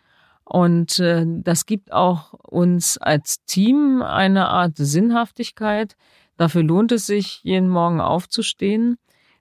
Und 0.44 1.00
äh, 1.00 1.26
das 1.28 1.66
gibt 1.66 1.92
auch 1.92 2.34
uns 2.34 2.98
als 2.98 3.44
Team 3.46 4.02
eine 4.02 4.50
Art 4.50 4.78
Sinnhaftigkeit. 4.78 5.96
Dafür 6.38 6.64
lohnt 6.64 6.92
es 6.92 7.06
sich, 7.06 7.42
jeden 7.44 7.70
Morgen 7.70 8.02
aufzustehen 8.02 8.98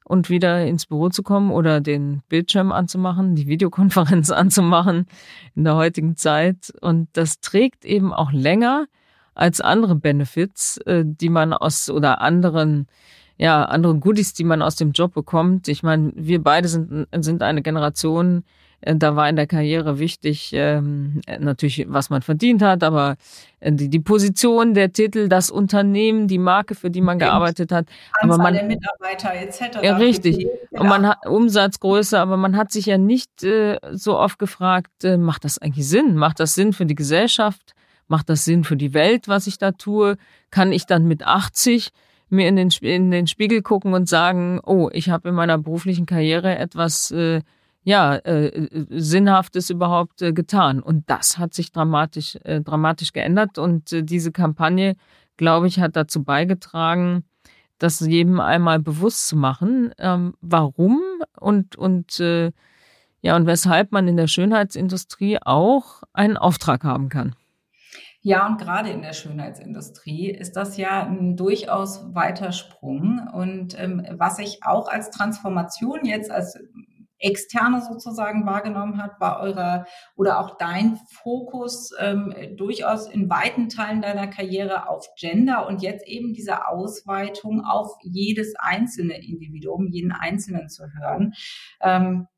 und 0.08 0.30
wieder 0.30 0.66
ins 0.66 0.86
Büro 0.86 1.10
zu 1.10 1.22
kommen 1.22 1.50
oder 1.50 1.80
den 1.80 2.22
Bildschirm 2.28 2.72
anzumachen, 2.72 3.34
die 3.34 3.46
Videokonferenz 3.46 4.30
anzumachen 4.32 5.06
in 5.54 5.64
der 5.64 5.76
heutigen 5.76 6.16
Zeit. 6.16 6.72
Und 6.80 7.08
das 7.12 7.40
trägt 7.40 7.84
eben 7.84 8.12
auch 8.12 8.32
länger 8.32 8.86
als 9.34 9.60
andere 9.60 9.94
Benefits, 9.94 10.78
äh, 10.78 11.04
die 11.06 11.28
man 11.28 11.52
aus 11.52 11.90
oder 11.90 12.20
anderen 12.20 12.86
ja, 13.38 13.64
andere 13.64 13.94
Goodies, 13.98 14.34
die 14.34 14.44
man 14.44 14.62
aus 14.62 14.74
dem 14.74 14.90
Job 14.90 15.14
bekommt. 15.14 15.68
Ich 15.68 15.84
meine, 15.84 16.12
wir 16.16 16.42
beide 16.42 16.66
sind, 16.66 17.06
sind 17.20 17.42
eine 17.42 17.62
Generation, 17.62 18.42
da 18.80 19.16
war 19.16 19.28
in 19.28 19.37
der 19.37 19.47
Karriere 19.47 19.99
wichtig, 19.99 20.52
ähm, 20.54 21.20
natürlich, 21.40 21.87
was 21.88 22.11
man 22.11 22.23
verdient 22.23 22.62
hat, 22.62 22.85
aber 22.85 23.16
äh, 23.58 23.73
die, 23.73 23.88
die 23.88 23.99
Position, 23.99 24.75
der 24.75 24.92
Titel, 24.92 25.28
das 25.28 25.50
Unternehmen, 25.50 26.28
die 26.28 26.38
Marke, 26.38 26.75
für 26.75 26.90
die 26.90 27.00
man 27.00 27.18
gearbeitet 27.18 27.73
hat. 27.73 27.87
Anzahl 28.20 28.35
aber 28.35 28.42
man, 28.42 28.54
der 28.54 28.64
Mitarbeiter 28.64 29.35
etc. 29.35 29.78
Ja, 29.82 29.97
richtig. 29.97 30.47
Und 30.70 30.87
man 30.87 31.08
hat 31.08 31.26
Umsatzgröße, 31.26 32.18
aber 32.18 32.37
man 32.37 32.56
hat 32.56 32.70
sich 32.70 32.87
ja 32.87 32.99
nicht 32.99 33.42
äh, 33.42 33.78
so 33.92 34.16
oft 34.16 34.38
gefragt, 34.38 35.02
äh, 35.02 35.16
macht 35.16 35.44
das 35.44 35.58
eigentlich 35.58 35.88
Sinn? 35.88 36.14
Macht 36.14 36.38
das 36.38 36.54
Sinn 36.54 36.73
für 36.73 36.87
die 36.87 36.94
Gesellschaft? 36.94 37.75
Macht 38.06 38.28
das 38.30 38.44
Sinn 38.44 38.62
für 38.62 38.76
die 38.76 38.94
Welt, 38.94 39.26
was 39.26 39.49
ich 39.49 39.58
da 39.58 39.73
tue? 39.73 40.16
Kann 40.50 40.73
ich 40.73 40.87
dann 40.87 41.06
mit 41.06 41.26
80 41.26 41.90
mir 42.30 42.49
in 42.49 42.56
den, 42.56 42.70
in 42.82 43.11
den 43.11 43.26
Spiegel 43.26 43.62
gucken 43.62 43.94
und 43.94 44.08
sagen, 44.08 44.61
oh, 44.64 44.88
ich 44.92 45.11
habe 45.11 45.30
in 45.30 45.35
meiner 45.35 45.58
beruflichen 45.58 46.06
Karriere 46.06 46.56
etwas 46.56 47.11
äh, 47.11 47.40
ja 47.88 48.16
äh, 48.16 48.68
Sinnhaftes 48.90 49.71
überhaupt 49.71 50.21
äh, 50.21 50.33
getan. 50.35 50.83
Und 50.83 51.09
das 51.09 51.38
hat 51.38 51.54
sich 51.54 51.73
dramatisch 51.73 52.37
äh, 52.45 52.61
dramatisch 52.61 53.14
geändert 53.14 53.57
und 53.57 53.92
äh, 53.92 54.02
diese 54.02 54.30
Kampagne, 54.30 54.95
glaube 55.38 55.68
ich, 55.68 55.80
hat 55.80 55.97
dazu 55.97 56.23
beigetragen, 56.23 57.25
das 57.78 58.00
jedem 58.00 58.40
einmal 58.40 58.78
bewusst 58.78 59.28
zu 59.28 59.37
machen, 59.37 59.92
ähm, 59.99 60.35
warum 60.42 61.00
und 61.40 61.76
und 61.76 62.21
äh, 62.21 62.52
ja 63.23 63.37
und 63.37 63.47
weshalb 63.47 63.90
man 63.90 64.07
in 64.07 64.18
der 64.18 64.26
Schönheitsindustrie 64.26 65.38
auch 65.40 66.02
einen 66.12 66.37
Auftrag 66.37 66.85
haben 66.85 67.09
kann. 67.09 67.35
Ja, 68.21 68.47
und 68.47 68.59
gerade 68.59 68.90
in 68.90 69.00
der 69.00 69.14
Schönheitsindustrie 69.14 70.28
ist 70.28 70.57
das 70.57 70.76
ja 70.76 71.07
ein 71.07 71.37
durchaus 71.37 72.14
weiter 72.14 72.52
Sprung. 72.52 73.26
Und 73.33 73.78
ähm, 73.80 74.04
was 74.11 74.40
ich 74.40 74.59
auch 74.64 74.88
als 74.88 75.11
Transformation 75.11 76.04
jetzt 76.04 76.30
als 76.30 76.59
Externe 77.18 77.82
sozusagen 77.82 78.46
wahrgenommen 78.46 79.02
hat, 79.02 79.20
war 79.20 79.40
eurer 79.40 79.87
oder 80.16 80.40
auch 80.40 80.56
dein 80.56 80.98
Fokus 81.10 81.92
ähm, 81.98 82.34
durchaus 82.56 83.08
in 83.08 83.28
weiten 83.28 83.68
Teilen 83.68 84.02
deiner 84.02 84.28
Karriere 84.28 84.88
auf 84.88 85.08
Gender 85.16 85.66
und 85.66 85.82
jetzt 85.82 86.06
eben 86.06 86.32
diese 86.32 86.68
Ausweitung 86.68 87.64
auf 87.64 87.96
jedes 88.02 88.54
einzelne 88.56 89.22
Individuum, 89.25 89.88
jeden 89.88 90.12
Einzelnen 90.12 90.68
zu 90.68 90.84
hören. 90.94 91.34
Ähm, 91.80 92.28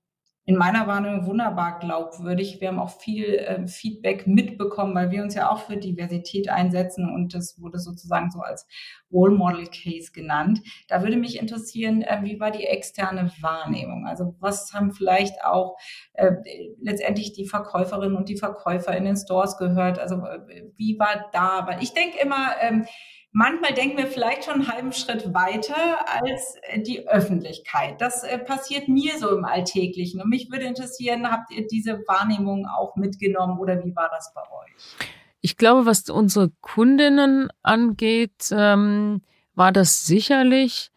in 0.46 0.56
meiner 0.56 0.86
Wahrnehmung 0.86 1.26
wunderbar 1.26 1.78
glaubwürdig. 1.78 2.60
Wir 2.60 2.68
haben 2.68 2.78
auch 2.78 3.00
viel 3.00 3.34
äh, 3.34 3.66
Feedback 3.66 4.26
mitbekommen, 4.26 4.94
weil 4.94 5.10
wir 5.10 5.22
uns 5.22 5.34
ja 5.34 5.50
auch 5.50 5.60
für 5.60 5.76
Diversität 5.76 6.48
einsetzen 6.48 7.08
und 7.08 7.34
das 7.34 7.60
wurde 7.60 7.78
sozusagen 7.78 8.30
so 8.30 8.40
als 8.40 8.66
Role 9.12 9.34
Model 9.34 9.66
Case 9.66 10.12
genannt. 10.12 10.60
Da 10.88 11.02
würde 11.02 11.16
mich 11.16 11.38
interessieren, 11.38 12.02
äh, 12.02 12.20
wie 12.22 12.40
war 12.40 12.50
die 12.50 12.64
externe 12.64 13.30
Wahrnehmung? 13.40 14.06
Also 14.06 14.34
was 14.40 14.72
haben 14.72 14.92
vielleicht 14.92 15.44
auch 15.44 15.76
äh, 16.14 16.32
letztendlich 16.80 17.32
die 17.32 17.46
Verkäuferinnen 17.46 18.16
und 18.16 18.28
die 18.28 18.38
Verkäufer 18.38 18.96
in 18.96 19.04
den 19.04 19.16
Stores 19.16 19.56
gehört? 19.58 19.98
Also 19.98 20.16
äh, 20.16 20.64
wie 20.76 20.98
war 20.98 21.28
da? 21.32 21.66
Weil 21.66 21.82
ich 21.82 21.92
denke 21.92 22.18
immer, 22.20 22.54
ähm, 22.60 22.86
Manchmal 23.32 23.74
denken 23.74 23.96
wir 23.96 24.08
vielleicht 24.08 24.44
schon 24.44 24.54
einen 24.54 24.68
halben 24.68 24.92
Schritt 24.92 25.32
weiter 25.32 25.76
als 26.06 26.56
äh, 26.62 26.80
die 26.80 27.06
Öffentlichkeit. 27.08 28.00
Das 28.00 28.24
äh, 28.24 28.38
passiert 28.38 28.88
mir 28.88 29.18
so 29.18 29.30
im 29.30 29.44
Alltäglichen. 29.44 30.20
Und 30.20 30.28
mich 30.30 30.50
würde 30.50 30.64
interessieren, 30.64 31.30
habt 31.30 31.52
ihr 31.52 31.66
diese 31.68 32.02
Wahrnehmung 32.08 32.66
auch 32.66 32.96
mitgenommen 32.96 33.58
oder 33.58 33.84
wie 33.84 33.94
war 33.94 34.10
das 34.10 34.32
bei 34.34 34.40
euch? 34.42 35.08
Ich 35.40 35.56
glaube, 35.56 35.86
was 35.86 36.08
unsere 36.10 36.50
Kundinnen 36.60 37.48
angeht, 37.62 38.50
ähm, 38.50 39.22
war 39.54 39.70
das 39.70 40.06
sicherlich 40.06 40.90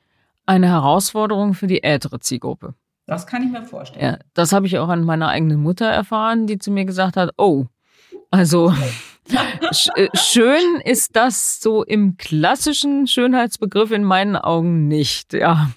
eine 0.45 0.67
Herausforderung 0.67 1.53
für 1.53 1.67
die 1.67 1.83
ältere 1.83 2.19
Zielgruppe. 2.19 2.73
Das 3.05 3.27
kann 3.27 3.43
ich 3.43 3.51
mir 3.51 3.63
vorstellen. 3.63 4.03
Ja, 4.03 4.17
das 4.33 4.53
habe 4.53 4.65
ich 4.65 4.79
auch 4.79 4.89
an 4.89 5.03
meiner 5.03 5.27
eigenen 5.27 5.61
Mutter 5.61 5.85
erfahren, 5.85 6.47
die 6.47 6.57
zu 6.57 6.71
mir 6.71 6.85
gesagt 6.85 7.15
hat, 7.15 7.31
oh, 7.37 7.65
also 8.31 8.71
äh, 8.71 8.91
schön 10.13 10.81
ist 10.83 11.15
das 11.15 11.61
so 11.61 11.83
im 11.83 12.17
klassischen 12.17 13.07
Schönheitsbegriff 13.07 13.91
in 13.91 14.03
meinen 14.03 14.35
Augen 14.35 14.87
nicht, 14.87 15.33
ja. 15.33 15.71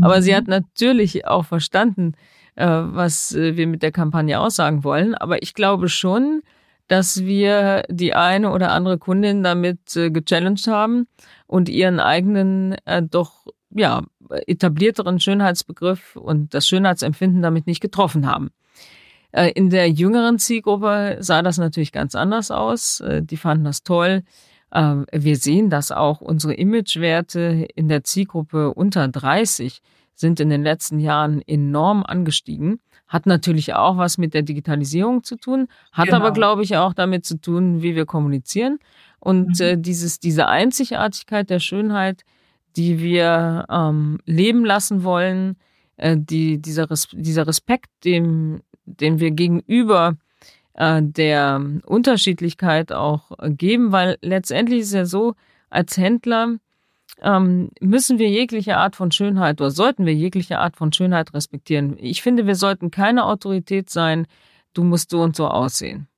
Aber 0.00 0.18
mhm. 0.18 0.22
sie 0.22 0.36
hat 0.36 0.46
natürlich 0.46 1.26
auch 1.26 1.46
verstanden, 1.46 2.12
äh, 2.54 2.66
was 2.66 3.34
äh, 3.34 3.56
wir 3.56 3.66
mit 3.66 3.82
der 3.82 3.92
Kampagne 3.92 4.38
aussagen 4.38 4.84
wollen. 4.84 5.14
Aber 5.14 5.42
ich 5.42 5.54
glaube 5.54 5.88
schon, 5.88 6.42
dass 6.88 7.24
wir 7.24 7.84
die 7.88 8.14
eine 8.14 8.52
oder 8.52 8.72
andere 8.72 8.98
Kundin 8.98 9.42
damit 9.42 9.78
gechallenged 9.94 10.66
haben 10.66 11.06
und 11.46 11.70
ihren 11.70 11.98
eigenen 11.98 12.76
doch 13.10 13.46
ja 13.70 14.02
etablierteren 14.46 15.18
Schönheitsbegriff 15.18 16.16
und 16.16 16.52
das 16.52 16.68
Schönheitsempfinden 16.68 17.40
damit 17.40 17.66
nicht 17.66 17.80
getroffen 17.80 18.26
haben. 18.26 18.50
Äh, 19.34 19.50
in 19.50 19.68
der 19.68 19.90
jüngeren 19.90 20.38
Zielgruppe 20.38 21.16
sah 21.18 21.42
das 21.42 21.58
natürlich 21.58 21.90
ganz 21.90 22.14
anders 22.14 22.52
aus. 22.52 23.00
Äh, 23.00 23.20
die 23.20 23.36
fanden 23.36 23.64
das 23.64 23.82
toll. 23.82 24.22
Ähm, 24.72 25.06
wir 25.10 25.36
sehen 25.36 25.70
das 25.70 25.90
auch. 25.90 26.20
Unsere 26.20 26.54
Imagewerte 26.54 27.66
in 27.74 27.88
der 27.88 28.04
Zielgruppe 28.04 28.72
unter 28.72 29.08
30 29.08 29.80
sind 30.14 30.38
in 30.38 30.50
den 30.50 30.62
letzten 30.62 31.00
Jahren 31.00 31.42
enorm 31.42 32.04
angestiegen. 32.04 32.78
Hat 33.08 33.26
natürlich 33.26 33.74
auch 33.74 33.96
was 33.96 34.18
mit 34.18 34.34
der 34.34 34.42
Digitalisierung 34.42 35.24
zu 35.24 35.36
tun, 35.36 35.66
hat 35.90 36.06
genau. 36.06 36.18
aber, 36.18 36.32
glaube 36.32 36.62
ich, 36.62 36.76
auch 36.76 36.94
damit 36.94 37.26
zu 37.26 37.40
tun, 37.40 37.82
wie 37.82 37.96
wir 37.96 38.06
kommunizieren. 38.06 38.78
Und 39.18 39.58
mhm. 39.58 39.66
äh, 39.66 39.76
dieses, 39.76 40.20
diese 40.20 40.46
Einzigartigkeit 40.46 41.50
der 41.50 41.58
Schönheit, 41.58 42.22
die 42.76 43.00
wir 43.00 43.66
ähm, 43.68 44.20
leben 44.26 44.64
lassen 44.64 45.02
wollen, 45.02 45.56
äh, 45.96 46.16
die, 46.16 46.62
dieser, 46.62 46.88
Res 46.88 47.08
dieser 47.12 47.48
Respekt, 47.48 47.90
dem 48.04 48.60
den 48.86 49.20
wir 49.20 49.30
gegenüber 49.30 50.16
äh, 50.74 51.00
der 51.02 51.60
Unterschiedlichkeit 51.86 52.92
auch 52.92 53.30
geben, 53.48 53.92
weil 53.92 54.18
letztendlich 54.20 54.80
ist 54.80 54.94
ja 54.94 55.06
so, 55.06 55.34
als 55.70 55.96
Händler 55.96 56.56
ähm, 57.20 57.70
müssen 57.80 58.18
wir 58.18 58.28
jegliche 58.28 58.76
Art 58.76 58.96
von 58.96 59.10
Schönheit 59.10 59.60
oder 59.60 59.70
sollten 59.70 60.06
wir 60.06 60.14
jegliche 60.14 60.58
Art 60.58 60.76
von 60.76 60.92
Schönheit 60.92 61.32
respektieren. 61.34 61.96
Ich 61.98 62.22
finde, 62.22 62.46
wir 62.46 62.56
sollten 62.56 62.90
keine 62.90 63.24
Autorität 63.24 63.90
sein, 63.90 64.26
du 64.72 64.84
musst 64.84 65.10
so 65.10 65.22
und 65.22 65.36
so 65.36 65.48
aussehen. 65.48 66.08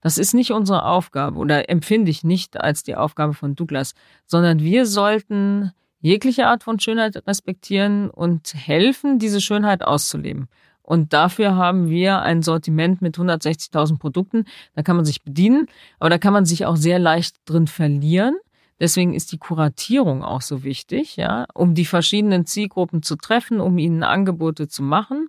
Das 0.00 0.18
ist 0.18 0.32
nicht 0.34 0.50
unsere 0.50 0.84
Aufgabe 0.84 1.38
oder 1.38 1.68
empfinde 1.68 2.10
ich 2.10 2.24
nicht 2.24 2.58
als 2.58 2.82
die 2.82 2.96
Aufgabe 2.96 3.34
von 3.34 3.54
Douglas, 3.54 3.94
sondern 4.26 4.60
wir 4.60 4.86
sollten 4.86 5.72
jegliche 6.00 6.46
Art 6.46 6.62
von 6.62 6.80
Schönheit 6.80 7.26
respektieren 7.26 8.10
und 8.10 8.54
helfen, 8.54 9.18
diese 9.18 9.40
Schönheit 9.40 9.82
auszuleben. 9.82 10.48
Und 10.84 11.14
dafür 11.14 11.56
haben 11.56 11.88
wir 11.88 12.20
ein 12.20 12.42
Sortiment 12.42 13.00
mit 13.00 13.16
160.000 13.16 13.98
Produkten. 13.98 14.44
Da 14.74 14.82
kann 14.82 14.96
man 14.96 15.06
sich 15.06 15.22
bedienen, 15.22 15.66
aber 15.98 16.10
da 16.10 16.18
kann 16.18 16.34
man 16.34 16.44
sich 16.44 16.66
auch 16.66 16.76
sehr 16.76 16.98
leicht 16.98 17.36
drin 17.46 17.66
verlieren. 17.66 18.36
Deswegen 18.78 19.14
ist 19.14 19.32
die 19.32 19.38
Kuratierung 19.38 20.22
auch 20.22 20.42
so 20.42 20.62
wichtig, 20.62 21.16
ja, 21.16 21.46
um 21.54 21.74
die 21.74 21.86
verschiedenen 21.86 22.44
Zielgruppen 22.44 23.02
zu 23.02 23.16
treffen, 23.16 23.60
um 23.60 23.78
ihnen 23.78 24.02
Angebote 24.02 24.68
zu 24.68 24.82
machen. 24.82 25.28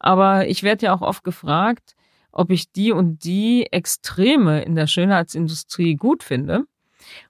Aber 0.00 0.48
ich 0.48 0.64
werde 0.64 0.86
ja 0.86 0.94
auch 0.94 1.02
oft 1.02 1.22
gefragt, 1.22 1.94
ob 2.32 2.50
ich 2.50 2.72
die 2.72 2.90
und 2.90 3.22
die 3.22 3.66
Extreme 3.70 4.62
in 4.62 4.74
der 4.74 4.88
Schönheitsindustrie 4.88 5.94
gut 5.94 6.24
finde. 6.24 6.64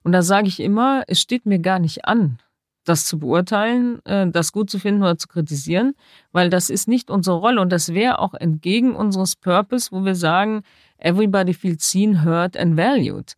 Und 0.03 0.13
da 0.13 0.23
sage 0.23 0.47
ich 0.47 0.59
immer, 0.59 1.03
es 1.07 1.21
steht 1.21 1.45
mir 1.45 1.59
gar 1.59 1.79
nicht 1.79 2.05
an, 2.05 2.39
das 2.83 3.05
zu 3.05 3.19
beurteilen, 3.19 4.03
äh, 4.05 4.29
das 4.29 4.51
gut 4.51 4.69
zu 4.69 4.79
finden 4.79 5.03
oder 5.03 5.17
zu 5.17 5.27
kritisieren, 5.27 5.93
weil 6.31 6.49
das 6.49 6.69
ist 6.69 6.87
nicht 6.87 7.09
unsere 7.09 7.37
Rolle 7.37 7.61
und 7.61 7.71
das 7.71 7.93
wäre 7.93 8.19
auch 8.19 8.33
entgegen 8.33 8.95
unseres 8.95 9.35
Purpose, 9.35 9.91
wo 9.91 10.03
wir 10.03 10.15
sagen, 10.15 10.63
everybody 10.97 11.53
feels 11.53 11.89
seen, 11.89 12.23
heard 12.23 12.57
and 12.57 12.77
valued. 12.77 13.35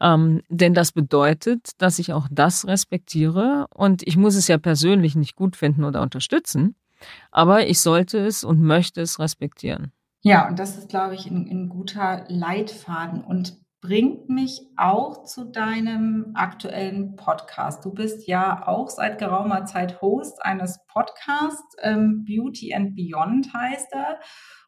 Ähm, 0.00 0.42
denn 0.48 0.74
das 0.74 0.92
bedeutet, 0.92 1.70
dass 1.78 1.98
ich 1.98 2.12
auch 2.12 2.28
das 2.30 2.66
respektiere 2.66 3.66
und 3.74 4.06
ich 4.06 4.16
muss 4.16 4.34
es 4.34 4.48
ja 4.48 4.58
persönlich 4.58 5.14
nicht 5.14 5.36
gut 5.36 5.56
finden 5.56 5.84
oder 5.84 6.02
unterstützen, 6.02 6.74
aber 7.30 7.66
ich 7.66 7.80
sollte 7.80 8.18
es 8.18 8.44
und 8.44 8.60
möchte 8.60 9.00
es 9.00 9.18
respektieren. 9.18 9.92
Ja, 10.24 10.48
und 10.48 10.58
das 10.58 10.78
ist, 10.78 10.88
glaube 10.88 11.14
ich, 11.14 11.26
ein, 11.26 11.46
ein 11.50 11.68
guter 11.68 12.24
Leitfaden. 12.28 13.22
Und 13.22 13.58
bringt 13.84 14.30
mich 14.30 14.62
auch 14.78 15.24
zu 15.24 15.44
deinem 15.44 16.30
aktuellen 16.32 17.16
Podcast. 17.16 17.84
Du 17.84 17.92
bist 17.92 18.26
ja 18.26 18.66
auch 18.66 18.88
seit 18.88 19.18
geraumer 19.18 19.66
Zeit 19.66 20.00
Host 20.00 20.42
eines 20.42 20.80
Podcasts, 20.86 21.76
ähm, 21.82 22.24
Beauty 22.24 22.72
and 22.72 22.96
Beyond 22.96 23.52
heißt 23.52 23.92
er. 23.92 24.20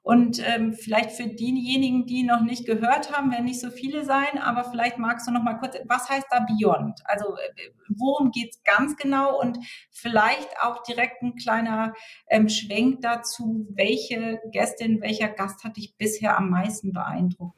Und 0.03 0.47
ähm, 0.47 0.75
vielleicht 0.75 1.13
für 1.13 1.29
diejenigen, 1.29 2.05
die 2.05 2.25
noch 2.25 2.43
nicht 2.43 2.67
gehört 2.67 3.11
haben, 3.11 3.31
werden 3.31 3.47
nicht 3.47 3.59
so 3.59 3.71
viele 3.71 4.05
sein, 4.05 4.37
aber 4.39 4.65
vielleicht 4.65 4.99
magst 4.99 5.27
du 5.27 5.33
noch 5.33 5.43
mal 5.43 5.55
kurz, 5.55 5.77
was 5.87 6.11
heißt 6.11 6.27
da 6.31 6.41
Beyond? 6.41 7.01
Also 7.07 7.37
äh, 7.37 7.71
worum 7.89 8.31
geht's 8.33 8.63
ganz 8.65 8.99
genau? 8.99 9.41
Und 9.41 9.59
vielleicht 9.91 10.61
auch 10.61 10.83
direkt 10.83 11.23
ein 11.23 11.37
kleiner 11.37 11.95
ähm, 12.29 12.51
Schwenk 12.51 13.01
dazu, 13.01 13.67
welche 13.71 14.41
Gästin, 14.53 15.01
welcher 15.01 15.29
Gast 15.29 15.65
hat 15.65 15.79
dich 15.79 15.97
bisher 15.97 16.37
am 16.37 16.51
meisten 16.51 16.93
beeindruckt? 16.93 17.57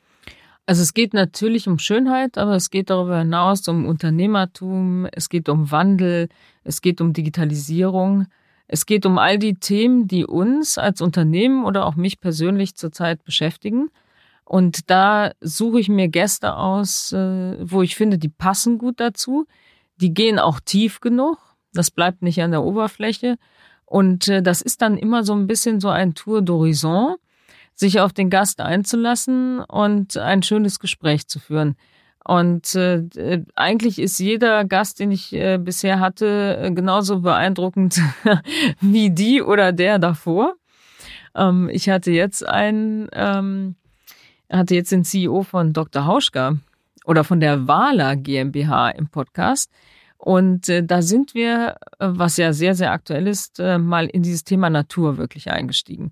Also 0.68 0.82
es 0.82 0.92
geht 0.92 1.14
natürlich 1.14 1.66
um 1.66 1.78
Schönheit, 1.78 2.36
aber 2.36 2.54
es 2.54 2.68
geht 2.68 2.90
darüber 2.90 3.20
hinaus 3.20 3.66
um 3.68 3.86
Unternehmertum, 3.86 5.06
es 5.12 5.30
geht 5.30 5.48
um 5.48 5.70
Wandel, 5.70 6.28
es 6.62 6.82
geht 6.82 7.00
um 7.00 7.14
Digitalisierung. 7.14 8.26
Es 8.66 8.84
geht 8.84 9.06
um 9.06 9.16
all 9.16 9.38
die 9.38 9.54
Themen, 9.54 10.08
die 10.08 10.26
uns 10.26 10.76
als 10.76 11.00
Unternehmen 11.00 11.64
oder 11.64 11.86
auch 11.86 11.96
mich 11.96 12.20
persönlich 12.20 12.76
zurzeit 12.76 13.24
beschäftigen. 13.24 13.88
Und 14.44 14.90
da 14.90 15.32
suche 15.40 15.80
ich 15.80 15.88
mir 15.88 16.08
Gäste 16.08 16.54
aus, 16.54 17.14
äh, 17.14 17.56
wo 17.62 17.80
ich 17.80 17.96
finde, 17.96 18.18
die 18.18 18.28
passen 18.28 18.76
gut 18.76 19.00
dazu. 19.00 19.46
Die 19.96 20.12
gehen 20.12 20.38
auch 20.38 20.60
tief 20.60 21.00
genug. 21.00 21.38
Das 21.72 21.90
bleibt 21.90 22.20
nicht 22.20 22.42
an 22.42 22.50
der 22.50 22.62
Oberfläche. 22.62 23.38
Und 23.86 24.28
äh, 24.28 24.42
das 24.42 24.60
ist 24.60 24.82
dann 24.82 24.98
immer 24.98 25.24
so 25.24 25.32
ein 25.32 25.46
bisschen 25.46 25.80
so 25.80 25.88
ein 25.88 26.12
Tour 26.12 26.40
d'horizon, 26.40 27.14
sich 27.78 28.00
auf 28.00 28.12
den 28.12 28.28
Gast 28.28 28.60
einzulassen 28.60 29.60
und 29.60 30.16
ein 30.16 30.42
schönes 30.42 30.80
Gespräch 30.80 31.28
zu 31.28 31.38
führen. 31.38 31.76
Und 32.24 32.74
äh, 32.74 33.44
eigentlich 33.54 33.98
ist 34.00 34.18
jeder 34.18 34.64
Gast, 34.64 34.98
den 34.98 35.12
ich 35.12 35.32
äh, 35.32 35.58
bisher 35.58 36.00
hatte, 36.00 36.58
äh, 36.60 36.70
genauso 36.72 37.20
beeindruckend 37.20 38.00
wie 38.80 39.10
die 39.10 39.40
oder 39.40 39.72
der 39.72 39.98
davor. 39.98 40.56
Ähm, 41.34 41.70
ich 41.72 41.88
hatte 41.88 42.10
jetzt 42.10 42.46
einen, 42.46 43.08
ähm, 43.12 43.76
hatte 44.50 44.74
jetzt 44.74 44.92
den 44.92 45.04
CEO 45.04 45.42
von 45.44 45.72
Dr. 45.72 46.04
Hauschka 46.04 46.58
oder 47.04 47.22
von 47.22 47.38
der 47.38 47.68
Wala 47.68 48.16
GmbH 48.16 48.90
im 48.90 49.08
Podcast. 49.08 49.70
Und 50.18 50.68
äh, 50.68 50.82
da 50.82 51.00
sind 51.00 51.32
wir, 51.32 51.76
äh, 52.00 52.08
was 52.10 52.36
ja 52.38 52.52
sehr, 52.52 52.74
sehr 52.74 52.90
aktuell 52.90 53.28
ist, 53.28 53.60
äh, 53.60 53.78
mal 53.78 54.06
in 54.06 54.22
dieses 54.22 54.42
Thema 54.42 54.68
Natur 54.68 55.16
wirklich 55.16 55.50
eingestiegen. 55.50 56.10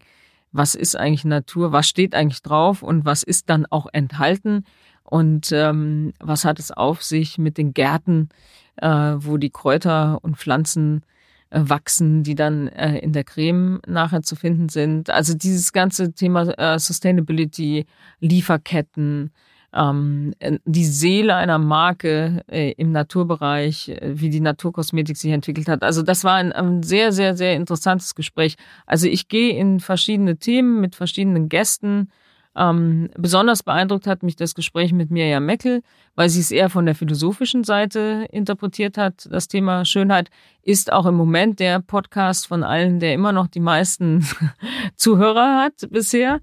Was 0.57 0.75
ist 0.75 0.97
eigentlich 0.97 1.27
Natur? 1.27 1.73
Was 1.73 1.87
steht 1.87 2.15
eigentlich 2.15 2.41
drauf? 2.41 2.83
Und 2.83 3.05
was 3.05 3.23
ist 3.23 3.51
dann 3.51 3.67
auch 3.67 3.87
enthalten? 3.93 4.65
Und 5.03 5.53
ähm, 5.53 6.15
was 6.19 6.47
hat 6.47 6.59
es 6.59 6.71
auf 6.73 7.03
sich 7.03 7.37
mit 7.37 7.59
den 7.59 7.75
Gärten, 7.75 8.31
äh, 8.77 8.89
wo 8.89 9.37
die 9.37 9.51
Kräuter 9.51 10.19
und 10.23 10.39
Pflanzen 10.39 11.03
äh, 11.51 11.61
wachsen, 11.63 12.23
die 12.23 12.35
dann 12.35 12.69
äh, 12.69 12.99
in 12.99 13.13
der 13.13 13.25
Creme 13.25 13.81
nachher 13.87 14.23
zu 14.23 14.35
finden 14.35 14.71
sind? 14.71 15.11
Also 15.11 15.35
dieses 15.35 15.75
ganze 15.75 16.13
Thema 16.13 16.49
äh, 16.59 16.79
Sustainability, 16.79 17.85
Lieferketten, 18.21 19.33
ähm, 19.77 20.35
die 20.65 20.85
Seele 20.85 21.35
einer 21.35 21.59
Marke 21.59 22.43
äh, 22.49 22.73
im 22.73 22.93
Naturbereich, 22.93 23.91
äh, 23.91 24.21
wie 24.21 24.31
die 24.31 24.41
Naturkosmetik 24.41 25.17
sich 25.17 25.33
entwickelt 25.33 25.69
hat. 25.69 25.83
Also 25.83 26.03
das 26.03 26.25
war 26.25 26.35
ein, 26.35 26.53
ein 26.53 26.83
sehr, 26.83 27.13
sehr, 27.13 27.37
sehr 27.37 27.55
interessantes 27.55 28.15
Gespräch. 28.15 28.57
Also 28.87 29.07
ich 29.07 29.29
gehe 29.29 29.57
in 29.57 29.81
verschiedene 29.81 30.37
Themen 30.37 30.81
mit 30.81 30.97
verschiedenen 30.97 31.49
Gästen 31.49 32.09
ähm, 32.57 33.11
besonders 33.17 33.63
beeindruckt 33.63 34.07
hat 34.07 34.23
mich 34.23 34.35
das 34.35 34.55
Gespräch 34.55 34.93
mit 34.93 35.11
Mirja 35.11 35.41
Meckel, 35.41 35.83
weil 36.15 36.31
sie 36.31 36.41
es 36.41 36.51
eher 36.51 36.71
von 36.71 36.87
der 36.87 36.95
philosophischen 36.95 37.65
Seite 37.65 38.27
interpretiert 38.31 38.97
hat. 38.97 39.29
Das 39.31 39.47
Thema 39.49 39.85
Schönheit 39.85 40.31
ist 40.63 40.91
auch 40.91 41.05
im 41.05 41.17
Moment 41.17 41.61
der 41.61 41.81
Podcast 41.81 42.47
von 42.47 42.63
allen, 42.63 42.99
der 42.99 43.13
immer 43.13 43.33
noch 43.33 43.47
die 43.47 43.61
meisten 43.61 44.27
Zuhörer 44.97 45.63
hat 45.63 45.91
bisher, 45.91 46.41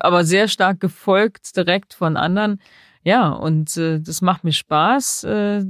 aber 0.00 0.24
sehr 0.24 0.48
stark 0.48 0.80
gefolgt 0.80 1.56
direkt 1.56 1.94
von 1.94 2.16
anderen. 2.16 2.60
Ja, 3.04 3.28
und 3.28 3.76
äh, 3.76 4.00
das 4.00 4.22
macht 4.22 4.42
mir 4.42 4.52
Spaß 4.52 5.24
äh, 5.24 5.64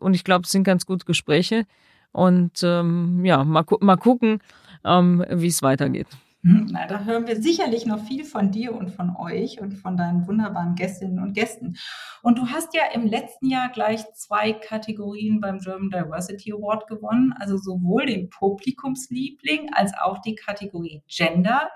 und 0.00 0.14
ich 0.14 0.24
glaube, 0.24 0.44
es 0.44 0.52
sind 0.52 0.64
ganz 0.64 0.86
gute 0.86 1.04
Gespräche. 1.04 1.66
Und 2.12 2.62
ähm, 2.62 3.22
ja, 3.26 3.44
mal, 3.44 3.64
gu 3.64 3.76
mal 3.82 3.96
gucken, 3.96 4.40
ähm, 4.82 5.22
wie 5.28 5.48
es 5.48 5.62
weitergeht. 5.62 6.06
Hm, 6.46 6.68
na, 6.70 6.86
da 6.86 7.02
hören 7.02 7.26
wir 7.26 7.42
sicherlich 7.42 7.86
noch 7.86 7.98
viel 8.06 8.24
von 8.24 8.52
dir 8.52 8.72
und 8.72 8.90
von 8.90 9.16
euch 9.16 9.60
und 9.60 9.72
von 9.72 9.96
deinen 9.96 10.28
wunderbaren 10.28 10.76
Gästinnen 10.76 11.18
und 11.18 11.32
Gästen. 11.32 11.76
Und 12.22 12.38
du 12.38 12.46
hast 12.46 12.72
ja 12.72 12.82
im 12.94 13.04
letzten 13.04 13.50
Jahr 13.50 13.68
gleich 13.68 14.04
zwei 14.14 14.52
Kategorien 14.52 15.40
beim 15.40 15.58
German 15.58 15.90
Diversity 15.90 16.52
Award 16.52 16.86
gewonnen, 16.86 17.34
also 17.36 17.56
sowohl 17.56 18.06
den 18.06 18.30
Publikumsliebling 18.30 19.70
als 19.72 19.92
auch 20.00 20.20
die 20.20 20.36
Kategorie 20.36 21.02
Gender. 21.08 21.68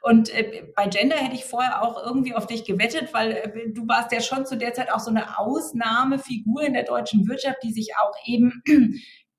Und 0.00 0.30
äh, 0.30 0.64
bei 0.74 0.88
Gender 0.88 1.16
hätte 1.16 1.36
ich 1.36 1.44
vorher 1.44 1.82
auch 1.82 2.04
irgendwie 2.04 2.34
auf 2.34 2.46
dich 2.46 2.64
gewettet, 2.64 3.14
weil 3.14 3.32
äh, 3.32 3.72
du 3.72 3.86
warst 3.86 4.10
ja 4.10 4.20
schon 4.20 4.46
zu 4.46 4.56
der 4.56 4.74
Zeit 4.74 4.92
auch 4.92 5.00
so 5.00 5.10
eine 5.10 5.38
Ausnahmefigur 5.38 6.62
in 6.62 6.72
der 6.72 6.84
deutschen 6.84 7.28
Wirtschaft, 7.28 7.58
die 7.62 7.72
sich 7.72 7.90
auch 8.02 8.14
eben 8.24 8.62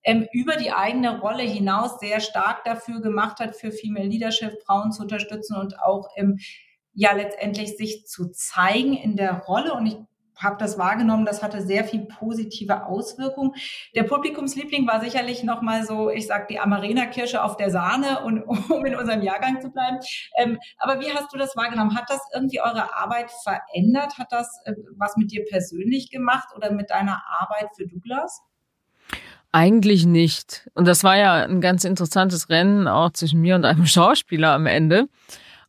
ähm, 0.03 0.27
über 0.31 0.55
die 0.55 0.71
eigene 0.71 1.19
Rolle 1.19 1.43
hinaus 1.43 1.99
sehr 1.99 2.19
stark 2.19 2.63
dafür 2.63 3.01
gemacht 3.01 3.39
hat, 3.39 3.55
für 3.55 3.71
Female 3.71 4.07
Leadership 4.07 4.61
Frauen 4.65 4.91
zu 4.91 5.03
unterstützen 5.03 5.55
und 5.57 5.79
auch 5.81 6.09
ähm, 6.15 6.39
ja 6.93 7.13
letztendlich 7.13 7.77
sich 7.77 8.05
zu 8.07 8.31
zeigen 8.31 8.93
in 8.93 9.15
der 9.15 9.39
Rolle. 9.39 9.73
Und 9.73 9.85
ich 9.85 9.97
habe 10.39 10.55
das 10.57 10.77
wahrgenommen, 10.77 11.25
das 11.25 11.43
hatte 11.43 11.61
sehr 11.61 11.83
viel 11.83 12.05
positive 12.05 12.85
Auswirkungen. 12.85 13.53
Der 13.93 14.03
Publikumsliebling 14.03 14.87
war 14.87 15.01
sicherlich 15.01 15.43
nochmal 15.43 15.85
so, 15.85 16.09
ich 16.09 16.27
sag 16.27 16.47
die 16.47 16.59
Amarena-Kirsche 16.59 17.43
auf 17.43 17.57
der 17.57 17.69
Sahne, 17.69 18.23
und, 18.23 18.43
um 18.69 18.85
in 18.85 18.95
unserem 18.95 19.21
Jahrgang 19.21 19.61
zu 19.61 19.69
bleiben. 19.69 19.99
Ähm, 20.37 20.57
aber 20.77 21.01
wie 21.01 21.11
hast 21.11 21.33
du 21.33 21.37
das 21.37 21.55
wahrgenommen? 21.57 21.95
Hat 21.95 22.09
das 22.09 22.21
irgendwie 22.33 22.61
eure 22.61 22.95
Arbeit 22.95 23.31
verändert? 23.43 24.17
Hat 24.17 24.31
das 24.31 24.61
äh, 24.65 24.73
was 24.97 25.17
mit 25.17 25.31
dir 25.31 25.43
persönlich 25.45 26.09
gemacht 26.09 26.49
oder 26.55 26.71
mit 26.71 26.89
deiner 26.89 27.21
Arbeit 27.41 27.69
für 27.75 27.85
Douglas? 27.85 28.41
Eigentlich 29.51 30.05
nicht. 30.05 30.69
Und 30.75 30.87
das 30.87 31.03
war 31.03 31.17
ja 31.17 31.43
ein 31.43 31.59
ganz 31.59 31.83
interessantes 31.83 32.49
Rennen 32.49 32.87
auch 32.87 33.11
zwischen 33.11 33.41
mir 33.41 33.55
und 33.55 33.65
einem 33.65 33.85
Schauspieler 33.87 34.53
am 34.53 34.65
Ende. 34.67 35.07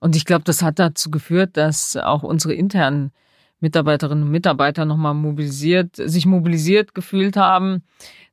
Und 0.00 0.16
ich 0.16 0.24
glaube, 0.24 0.44
das 0.44 0.62
hat 0.62 0.78
dazu 0.78 1.10
geführt, 1.10 1.56
dass 1.56 1.96
auch 1.96 2.22
unsere 2.22 2.54
internen 2.54 3.12
Mitarbeiterinnen 3.60 4.24
und 4.24 4.30
Mitarbeiter 4.30 4.84
nochmal 4.84 5.14
mobilisiert, 5.14 5.96
sich 5.96 6.24
mobilisiert 6.26 6.94
gefühlt 6.94 7.36
haben, 7.36 7.82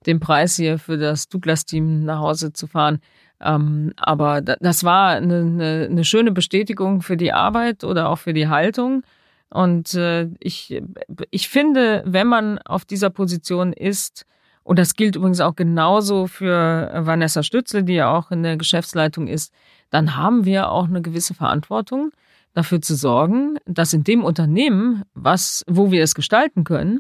den 0.06 0.20
Preis 0.20 0.56
hier 0.56 0.80
für 0.80 0.98
das 0.98 1.28
Douglas-Team 1.28 2.06
nach 2.06 2.20
Hause 2.20 2.54
zu 2.54 2.68
fahren. 2.68 3.00
Ähm, 3.42 3.94
aber 3.98 4.42
das 4.42 4.84
war 4.84 5.10
eine, 5.10 5.42
eine, 5.42 5.88
eine, 5.92 6.04
schöne 6.06 6.32
Bestätigung 6.32 7.02
für 7.02 7.18
die 7.18 7.34
Arbeit 7.34 7.84
oder 7.84 8.10
auch 8.10 8.18
für 8.18 8.34
die 8.34 8.48
Haltung. 8.48 9.04
Und 9.50 9.94
äh, 9.94 10.30
ich, 10.40 10.82
ich 11.30 11.50
finde, 11.50 12.04
wenn 12.06 12.28
man 12.28 12.58
auf 12.60 12.84
dieser 12.84 13.10
Position 13.10 13.74
ist, 13.74 14.26
und 14.68 14.78
das 14.78 14.96
gilt 14.96 15.16
übrigens 15.16 15.40
auch 15.40 15.56
genauso 15.56 16.28
für 16.28 16.92
Vanessa 16.94 17.42
Stützel, 17.42 17.84
die 17.84 17.94
ja 17.94 18.14
auch 18.14 18.32
in 18.32 18.44
der 18.44 18.58
Geschäftsleitung 18.58 19.30
ist. 19.30 19.54
Dann 19.92 20.18
haben 20.18 20.44
wir 20.44 20.70
auch 20.70 20.90
eine 20.90 21.02
gewisse 21.02 21.34
Verantwortung, 21.34 22.12
dafür 22.54 22.82
zu 22.82 22.96
sorgen, 22.96 23.58
dass 23.66 23.94
in 23.94 24.04
dem 24.04 24.26
Unternehmen, 24.26 25.04
was, 25.14 25.64
wo 25.68 25.90
wir 25.90 26.04
es 26.04 26.16
gestalten 26.16 26.66
können, 26.66 27.00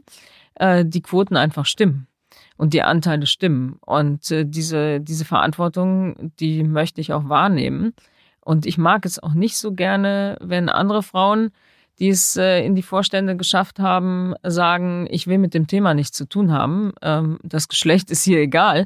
äh, 0.55 0.85
die 0.85 1.01
Quoten 1.01 1.35
einfach 1.35 1.65
stimmen 1.65 2.07
und 2.55 2.73
die 2.73 2.83
Anteile 2.83 3.25
stimmen. 3.25 3.75
Und 3.85 4.31
äh, 4.31 4.45
diese, 4.45 5.01
diese 5.01 5.25
Verantwortung, 5.25 6.31
die 6.39 6.63
möchte 6.63 7.01
ich 7.01 7.11
auch 7.11 7.27
wahrnehmen. 7.27 7.93
Und 8.39 8.65
ich 8.65 8.77
mag 8.77 9.05
es 9.05 9.21
auch 9.21 9.33
nicht 9.33 9.57
so 9.57 9.73
gerne, 9.73 10.37
wenn 10.39 10.69
andere 10.69 11.03
Frauen 11.03 11.51
die 11.99 12.09
es 12.09 12.37
äh, 12.37 12.65
in 12.65 12.75
die 12.75 12.83
Vorstände 12.83 13.35
geschafft 13.35 13.79
haben, 13.79 14.33
sagen, 14.43 15.07
ich 15.09 15.27
will 15.27 15.37
mit 15.37 15.53
dem 15.53 15.67
Thema 15.67 15.93
nichts 15.93 16.15
zu 16.17 16.25
tun 16.27 16.51
haben. 16.51 16.93
Ähm, 17.01 17.39
das 17.43 17.67
Geschlecht 17.67 18.11
ist 18.11 18.23
hier 18.23 18.39
egal. 18.39 18.85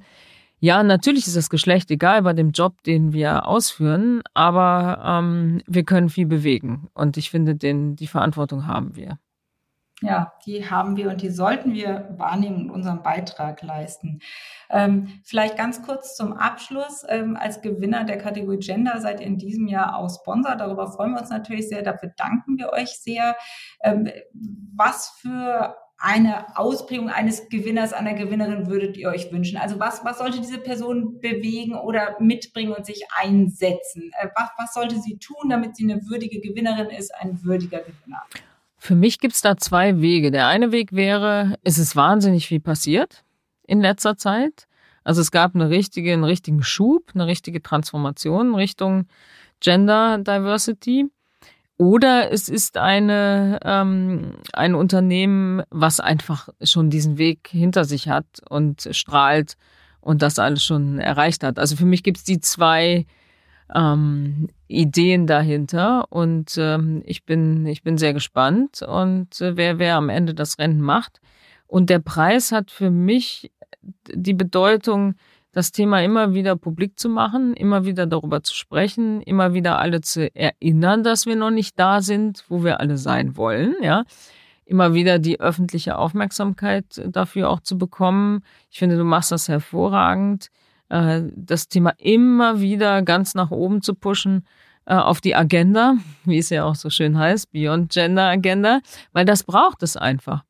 Ja, 0.59 0.83
natürlich 0.83 1.25
ist 1.25 1.35
das 1.35 1.49
Geschlecht 1.49 1.89
egal 1.89 2.21
bei 2.21 2.33
dem 2.33 2.51
Job, 2.51 2.83
den 2.83 3.13
wir 3.13 3.47
ausführen, 3.47 4.21
aber 4.35 5.01
ähm, 5.03 5.61
wir 5.65 5.83
können 5.83 6.09
viel 6.09 6.27
bewegen. 6.27 6.87
Und 6.93 7.17
ich 7.17 7.31
finde, 7.31 7.55
den, 7.55 7.95
die 7.95 8.07
Verantwortung 8.07 8.67
haben 8.67 8.95
wir. 8.95 9.17
Ja, 10.03 10.33
die 10.47 10.67
haben 10.67 10.97
wir 10.97 11.09
und 11.09 11.21
die 11.21 11.29
sollten 11.29 11.73
wir 11.73 12.09
wahrnehmen 12.17 12.69
und 12.69 12.71
unseren 12.71 13.03
Beitrag 13.03 13.61
leisten. 13.61 14.19
Ähm, 14.71 15.21
vielleicht 15.23 15.57
ganz 15.57 15.83
kurz 15.83 16.15
zum 16.15 16.33
Abschluss. 16.33 17.03
Ähm, 17.07 17.37
als 17.39 17.61
Gewinner 17.61 18.03
der 18.03 18.17
Kategorie 18.17 18.57
Gender 18.57 18.99
seid 18.99 19.19
ihr 19.19 19.27
in 19.27 19.37
diesem 19.37 19.67
Jahr 19.67 19.95
auch 19.95 20.09
Sponsor. 20.09 20.55
Darüber 20.55 20.91
freuen 20.91 21.11
wir 21.13 21.21
uns 21.21 21.29
natürlich 21.29 21.69
sehr. 21.69 21.83
Dafür 21.83 22.11
danken 22.17 22.57
wir 22.57 22.73
euch 22.73 22.89
sehr. 22.89 23.35
Ähm, 23.83 24.09
was 24.75 25.09
für 25.21 25.75
eine 25.99 26.57
Ausprägung 26.57 27.09
eines 27.09 27.47
Gewinners, 27.49 27.93
einer 27.93 28.15
Gewinnerin 28.15 28.67
würdet 28.67 28.97
ihr 28.97 29.09
euch 29.09 29.31
wünschen? 29.31 29.57
Also 29.57 29.79
was, 29.79 30.03
was 30.03 30.17
sollte 30.17 30.41
diese 30.41 30.57
Person 30.57 31.19
bewegen 31.19 31.75
oder 31.75 32.17
mitbringen 32.19 32.73
und 32.73 32.87
sich 32.87 33.03
einsetzen? 33.15 34.11
Äh, 34.19 34.29
was, 34.35 34.49
was 34.57 34.73
sollte 34.73 34.99
sie 34.99 35.19
tun, 35.19 35.49
damit 35.49 35.75
sie 35.75 35.83
eine 35.83 36.01
würdige 36.07 36.39
Gewinnerin 36.39 36.89
ist, 36.89 37.13
ein 37.13 37.43
würdiger 37.43 37.81
Gewinner? 37.81 38.23
Für 38.83 38.95
mich 38.95 39.19
gibt's 39.19 39.43
da 39.43 39.57
zwei 39.57 40.01
Wege. 40.01 40.31
Der 40.31 40.47
eine 40.47 40.71
Weg 40.71 40.91
wäre, 40.91 41.55
es 41.63 41.77
ist 41.77 41.95
wahnsinnig 41.95 42.47
viel 42.47 42.59
passiert 42.59 43.23
in 43.67 43.79
letzter 43.79 44.17
Zeit. 44.17 44.65
Also 45.03 45.21
es 45.21 45.29
gab 45.29 45.53
eine 45.53 45.69
richtige, 45.69 46.11
einen 46.11 46.23
richtigen 46.23 46.63
Schub, 46.63 47.11
eine 47.13 47.27
richtige 47.27 47.61
Transformation 47.61 48.55
Richtung 48.55 49.05
Gender 49.59 50.17
Diversity. 50.17 51.05
Oder 51.77 52.31
es 52.31 52.49
ist 52.49 52.75
eine, 52.75 53.59
ähm, 53.63 54.37
ein 54.51 54.73
Unternehmen, 54.73 55.61
was 55.69 55.99
einfach 55.99 56.49
schon 56.63 56.89
diesen 56.89 57.19
Weg 57.19 57.49
hinter 57.51 57.85
sich 57.85 58.09
hat 58.09 58.25
und 58.49 58.89
strahlt 58.89 59.57
und 59.99 60.23
das 60.23 60.39
alles 60.39 60.63
schon 60.63 60.97
erreicht 60.97 61.43
hat. 61.43 61.59
Also 61.59 61.75
für 61.75 61.85
mich 61.85 62.01
gibt's 62.01 62.23
die 62.23 62.39
zwei 62.39 63.05
ähm, 63.73 64.49
Ideen 64.67 65.27
dahinter 65.27 66.05
und 66.09 66.55
ähm, 66.57 67.01
ich 67.05 67.25
bin 67.25 67.65
ich 67.65 67.83
bin 67.83 67.97
sehr 67.97 68.13
gespannt 68.13 68.81
und 68.81 69.39
äh, 69.41 69.55
wer 69.57 69.79
wer 69.79 69.95
am 69.95 70.09
Ende 70.09 70.33
das 70.33 70.59
Rennen 70.59 70.81
macht 70.81 71.21
und 71.67 71.89
der 71.89 71.99
Preis 71.99 72.51
hat 72.51 72.71
für 72.71 72.91
mich 72.91 73.51
die 74.13 74.33
Bedeutung 74.33 75.15
das 75.51 75.71
Thema 75.71 76.01
immer 76.01 76.33
wieder 76.33 76.55
publik 76.55 76.97
zu 76.99 77.09
machen, 77.09 77.53
immer 77.53 77.85
wieder 77.85 78.05
darüber 78.05 78.41
zu 78.43 78.55
sprechen, 78.55 79.21
immer 79.21 79.53
wieder 79.53 79.79
alle 79.79 80.01
zu 80.01 80.33
erinnern, 80.33 81.03
dass 81.03 81.25
wir 81.25 81.35
noch 81.35 81.51
nicht 81.51 81.77
da 81.77 82.01
sind, 82.01 82.45
wo 82.47 82.63
wir 82.63 82.79
alle 82.79 82.97
sein 82.97 83.35
wollen, 83.35 83.75
ja. 83.81 84.03
Immer 84.63 84.93
wieder 84.93 85.19
die 85.19 85.41
öffentliche 85.41 85.97
Aufmerksamkeit 85.97 87.01
dafür 87.05 87.49
auch 87.49 87.59
zu 87.59 87.77
bekommen. 87.77 88.41
Ich 88.69 88.79
finde, 88.79 88.95
du 88.95 89.03
machst 89.03 89.31
das 89.33 89.49
hervorragend. 89.49 90.47
Äh, 90.91 91.21
das 91.35 91.69
Thema 91.69 91.93
immer 91.97 92.59
wieder 92.59 93.01
ganz 93.01 93.33
nach 93.33 93.49
oben 93.49 93.81
zu 93.81 93.95
pushen 93.95 94.45
äh, 94.85 94.93
auf 94.93 95.21
die 95.21 95.35
Agenda, 95.35 95.95
wie 96.25 96.37
es 96.37 96.49
ja 96.49 96.65
auch 96.65 96.75
so 96.75 96.89
schön 96.89 97.17
heißt, 97.17 97.51
Beyond 97.51 97.93
Gender 97.93 98.27
Agenda, 98.27 98.81
weil 99.13 99.23
das 99.23 99.43
braucht 99.43 99.83
es 99.83 99.95
einfach. 99.95 100.43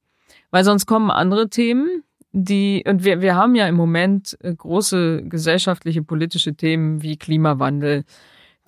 Weil 0.49 0.63
sonst 0.63 0.87
kommen 0.87 1.11
andere 1.11 1.49
Themen, 1.49 2.03
die, 2.31 2.83
und 2.87 3.03
wir, 3.03 3.21
wir 3.21 3.35
haben 3.35 3.53
ja 3.53 3.67
im 3.67 3.75
Moment 3.75 4.35
äh, 4.41 4.53
große 4.53 5.23
gesellschaftliche, 5.25 6.01
politische 6.01 6.55
Themen 6.55 7.03
wie 7.03 7.17
Klimawandel, 7.17 8.03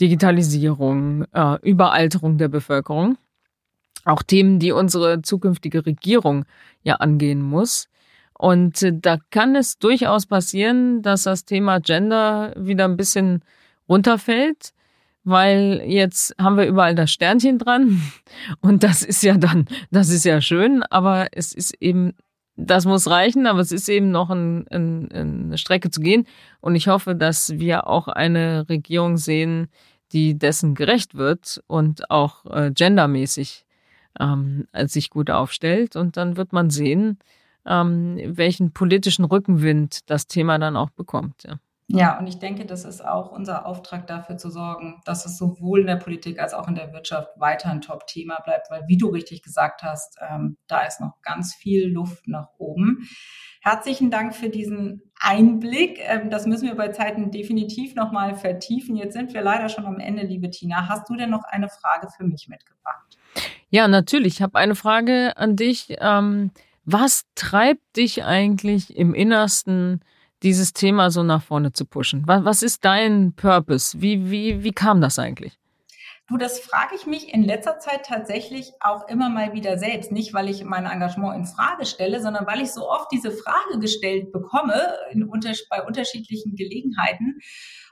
Digitalisierung, 0.01 1.25
Überalterung 1.61 2.39
der 2.39 2.47
Bevölkerung. 2.47 3.15
Auch 4.05 4.23
Themen, 4.23 4.57
die 4.57 4.71
unsere 4.71 5.21
zukünftige 5.21 5.85
Regierung 5.85 6.45
ja 6.81 6.95
angehen 6.95 7.43
muss. 7.43 7.89
Und 8.43 8.83
äh, 8.83 8.91
da 8.93 9.19
kann 9.29 9.55
es 9.55 9.77
durchaus 9.77 10.25
passieren, 10.25 11.01
dass 11.01 11.23
das 11.23 11.45
Thema 11.45 11.79
Gender 11.79 12.53
wieder 12.57 12.83
ein 12.83 12.97
bisschen 12.97 13.41
runterfällt, 13.87 14.73
weil 15.23 15.81
jetzt 15.85 16.35
haben 16.37 16.57
wir 16.57 16.65
überall 16.65 16.93
das 16.93 17.09
Sternchen 17.09 17.57
dran. 17.57 18.01
Und 18.59 18.83
das 18.83 19.01
ist 19.01 19.23
ja 19.23 19.37
dann, 19.37 19.65
das 19.91 20.09
ist 20.09 20.25
ja 20.25 20.41
schön, 20.41 20.83
aber 20.83 21.27
es 21.31 21.53
ist 21.53 21.73
eben, 21.79 22.15
das 22.57 22.83
muss 22.85 23.09
reichen, 23.09 23.47
aber 23.47 23.61
es 23.61 23.71
ist 23.71 23.87
eben 23.87 24.11
noch 24.11 24.29
ein, 24.29 24.67
ein, 24.67 25.09
eine 25.13 25.57
Strecke 25.57 25.89
zu 25.89 26.01
gehen. 26.01 26.27
Und 26.59 26.75
ich 26.75 26.89
hoffe, 26.89 27.15
dass 27.15 27.59
wir 27.59 27.87
auch 27.87 28.09
eine 28.09 28.67
Regierung 28.67 29.15
sehen, 29.15 29.69
die 30.11 30.37
dessen 30.37 30.75
gerecht 30.75 31.15
wird 31.15 31.63
und 31.67 32.11
auch 32.11 32.45
äh, 32.47 32.71
gendermäßig 32.71 33.63
ähm, 34.19 34.67
sich 34.83 35.11
gut 35.11 35.29
aufstellt. 35.29 35.95
Und 35.95 36.17
dann 36.17 36.35
wird 36.35 36.51
man 36.51 36.69
sehen, 36.69 37.19
ähm, 37.65 38.19
welchen 38.25 38.73
politischen 38.73 39.25
Rückenwind 39.25 40.09
das 40.09 40.27
Thema 40.27 40.57
dann 40.59 40.75
auch 40.75 40.89
bekommt. 40.91 41.43
Ja. 41.43 41.59
Ja, 41.87 42.17
und 42.17 42.27
ich 42.27 42.39
denke, 42.39 42.65
das 42.65 42.85
ist 42.85 43.05
auch 43.05 43.31
unser 43.31 43.65
Auftrag 43.65 44.07
dafür 44.07 44.37
zu 44.37 44.49
sorgen, 44.49 45.01
dass 45.05 45.25
es 45.25 45.37
sowohl 45.37 45.81
in 45.81 45.87
der 45.87 45.97
Politik 45.97 46.39
als 46.39 46.53
auch 46.53 46.67
in 46.67 46.75
der 46.75 46.93
Wirtschaft 46.93 47.29
weiter 47.39 47.69
ein 47.69 47.81
Top-Thema 47.81 48.37
bleibt, 48.43 48.71
weil, 48.71 48.83
wie 48.87 48.97
du 48.97 49.09
richtig 49.09 49.43
gesagt 49.43 49.83
hast, 49.83 50.17
ähm, 50.27 50.57
da 50.67 50.81
ist 50.81 51.01
noch 51.01 51.21
ganz 51.21 51.53
viel 51.53 51.87
Luft 51.89 52.27
nach 52.27 52.47
oben. 52.57 53.07
Herzlichen 53.61 54.11
Dank 54.11 54.33
für 54.33 54.49
diesen 54.49 55.01
Einblick. 55.19 55.99
Ähm, 56.01 56.29
das 56.29 56.47
müssen 56.47 56.67
wir 56.67 56.75
bei 56.75 56.87
Zeiten 56.87 57.31
definitiv 57.31 57.95
nochmal 57.95 58.35
vertiefen. 58.35 58.95
Jetzt 58.95 59.13
sind 59.13 59.33
wir 59.33 59.41
leider 59.41 59.67
schon 59.69 59.85
am 59.85 59.99
Ende, 59.99 60.23
liebe 60.23 60.49
Tina. 60.49 60.87
Hast 60.87 61.09
du 61.09 61.15
denn 61.15 61.29
noch 61.29 61.43
eine 61.43 61.69
Frage 61.69 62.07
für 62.15 62.23
mich 62.23 62.47
mitgebracht? 62.47 63.19
Ja, 63.69 63.87
natürlich. 63.87 64.35
Ich 64.35 64.41
habe 64.41 64.57
eine 64.57 64.75
Frage 64.75 65.35
an 65.35 65.55
dich. 65.57 65.95
Ähm 65.99 66.51
was 66.85 67.23
treibt 67.35 67.97
dich 67.97 68.23
eigentlich 68.23 68.95
im 68.95 69.13
Innersten, 69.13 70.01
dieses 70.43 70.73
Thema 70.73 71.09
so 71.09 71.23
nach 71.23 71.41
vorne 71.41 71.71
zu 71.71 71.85
pushen? 71.85 72.23
Was, 72.25 72.43
was 72.43 72.63
ist 72.63 72.83
dein 72.83 73.33
Purpose? 73.33 74.01
Wie, 74.01 74.29
wie, 74.29 74.63
wie 74.63 74.73
kam 74.73 74.99
das 74.99 75.17
eigentlich? 75.17 75.57
Du, 76.29 76.37
das 76.37 76.59
frage 76.59 76.95
ich 76.95 77.05
mich 77.05 77.33
in 77.33 77.43
letzter 77.43 77.79
Zeit 77.79 78.05
tatsächlich 78.05 78.71
auch 78.79 79.07
immer 79.09 79.29
mal 79.29 79.53
wieder 79.53 79.77
selbst. 79.77 80.11
Nicht, 80.11 80.33
weil 80.33 80.49
ich 80.49 80.63
mein 80.63 80.85
Engagement 80.85 81.35
in 81.35 81.45
Frage 81.45 81.85
stelle, 81.85 82.21
sondern 82.21 82.47
weil 82.47 82.61
ich 82.61 82.71
so 82.71 82.89
oft 82.89 83.11
diese 83.11 83.31
Frage 83.31 83.79
gestellt 83.79 84.31
bekomme 84.31 84.95
in, 85.11 85.29
bei 85.69 85.83
unterschiedlichen 85.83 86.55
Gelegenheiten. 86.55 87.39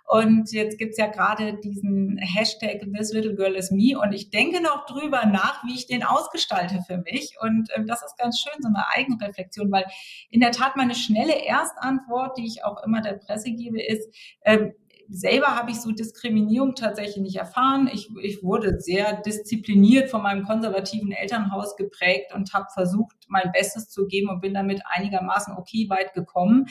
Und 0.06 0.52
jetzt 0.52 0.78
gibt's 0.78 0.98
ja 0.98 1.08
gerade 1.08 1.54
diesen 1.54 2.18
Hashtag 2.18 2.82
This 2.94 3.14
Little 3.14 3.36
Girl 3.36 3.56
is 3.56 3.72
Me 3.72 3.98
und 3.98 4.12
ich 4.14 4.30
denke 4.30 4.62
noch 4.62 4.86
drüber 4.86 5.26
nach, 5.26 5.64
wie 5.64 5.74
ich 5.74 5.88
den 5.88 6.04
ausgestalte 6.04 6.84
für 6.86 6.98
mich. 6.98 7.38
Und 7.42 7.70
äh, 7.72 7.86
das 7.86 8.04
ist 8.04 8.18
ganz 8.18 8.40
schön, 8.40 8.62
so 8.62 8.68
eine 8.68 8.86
Eigenreflexion, 8.94 9.72
weil 9.72 9.86
in 10.30 10.42
der 10.42 10.52
Tat 10.52 10.76
meine 10.76 10.96
schnelle 10.96 11.46
Erstantwort, 11.46 12.38
die 12.38 12.46
ich 12.46 12.66
auch 12.66 12.84
immer 12.84 13.02
der 13.02 13.14
Presse 13.14 13.52
gebe, 13.52 13.82
ist, 13.82 14.14
äh, 14.42 14.72
selber 15.12 15.56
habe 15.56 15.72
ich 15.72 15.82
so 15.82 15.92
Diskriminierung 15.92 16.74
tatsächlich 16.74 17.18
nicht 17.18 17.36
erfahren. 17.36 17.90
Ich, 17.92 18.10
ich 18.22 18.42
wurde 18.44 18.80
sehr 18.80 19.22
diszipliniert 19.22 20.10
von 20.10 20.24
meinem 20.24 20.46
konservativen 20.46 21.12
Elternhaus 21.12 21.76
geprägt 21.76 22.34
und 22.34 22.54
habe 22.54 22.68
versucht, 22.74 23.16
mein 23.28 23.52
Bestes 23.52 23.90
zu 23.90 24.08
geben 24.08 24.30
und 24.30 24.40
bin 24.40 24.54
damit 24.54 24.82
einigermaßen 24.86 25.56
okay 25.58 25.88
weit 25.90 26.14
gekommen. 26.14 26.68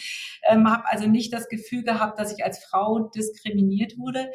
Ähm, 0.48 0.70
habe 0.70 0.84
also 0.86 1.06
nicht 1.06 1.32
das 1.32 1.48
Gefühl 1.48 1.82
gehabt, 1.82 2.18
dass 2.18 2.36
ich 2.36 2.44
als 2.44 2.64
Frau 2.64 3.10
diskriminiert 3.14 3.98
wurde. 3.98 4.30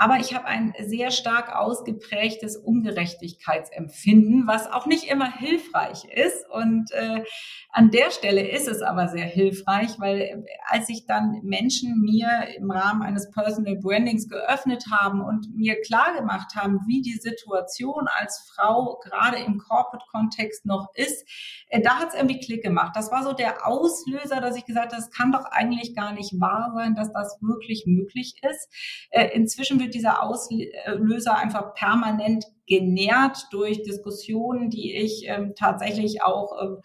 Aber 0.00 0.18
ich 0.20 0.32
habe 0.32 0.46
ein 0.46 0.74
sehr 0.80 1.10
stark 1.10 1.54
ausgeprägtes 1.54 2.56
Ungerechtigkeitsempfinden, 2.56 4.46
was 4.46 4.70
auch 4.70 4.86
nicht 4.86 5.10
immer 5.10 5.30
hilfreich 5.30 6.04
ist. 6.04 6.48
Und 6.48 6.92
äh, 6.92 7.24
an 7.70 7.90
der 7.90 8.12
Stelle 8.12 8.48
ist 8.48 8.68
es 8.68 8.80
aber 8.80 9.08
sehr 9.08 9.26
hilfreich, 9.26 9.98
weil 9.98 10.20
äh, 10.20 10.42
als 10.66 10.86
sich 10.86 11.06
dann 11.06 11.40
Menschen 11.42 12.00
mir 12.00 12.28
im 12.56 12.70
Rahmen 12.70 13.02
eines 13.02 13.30
Personal 13.32 13.74
Brandings 13.74 14.28
geöffnet 14.28 14.84
haben 14.88 15.20
und 15.20 15.54
mir 15.56 15.80
klar 15.80 16.14
gemacht 16.16 16.54
haben, 16.54 16.78
wie 16.86 17.02
die 17.02 17.18
Situation 17.18 18.06
als 18.20 18.48
Frau 18.54 19.00
gerade 19.02 19.38
im 19.38 19.58
Corporate-Kontext 19.58 20.64
noch 20.64 20.94
ist, 20.94 21.28
äh, 21.70 21.80
da 21.80 21.98
hat 21.98 22.10
es 22.10 22.14
irgendwie 22.14 22.38
Klick 22.38 22.62
gemacht. 22.62 22.92
Das 22.94 23.10
war 23.10 23.24
so 23.24 23.32
der 23.32 23.66
Auslöser, 23.66 24.40
dass 24.40 24.56
ich 24.56 24.64
gesagt 24.64 24.92
habe, 24.92 25.02
das 25.02 25.10
kann 25.10 25.32
doch 25.32 25.44
eigentlich 25.44 25.96
gar 25.96 26.12
nicht 26.12 26.40
wahr 26.40 26.72
sein, 26.76 26.94
dass 26.94 27.12
das 27.12 27.38
wirklich 27.40 27.84
möglich 27.86 28.40
ist. 28.48 28.68
Äh, 29.10 29.30
inzwischen 29.34 29.80
wird 29.88 29.94
dieser 29.94 30.22
Auslöser 30.22 31.36
einfach 31.36 31.74
permanent 31.74 32.44
genährt 32.66 33.46
durch 33.50 33.82
Diskussionen, 33.82 34.68
die 34.68 34.94
ich 34.94 35.24
ähm, 35.26 35.54
tatsächlich 35.56 36.22
auch 36.22 36.52
ähm, 36.62 36.76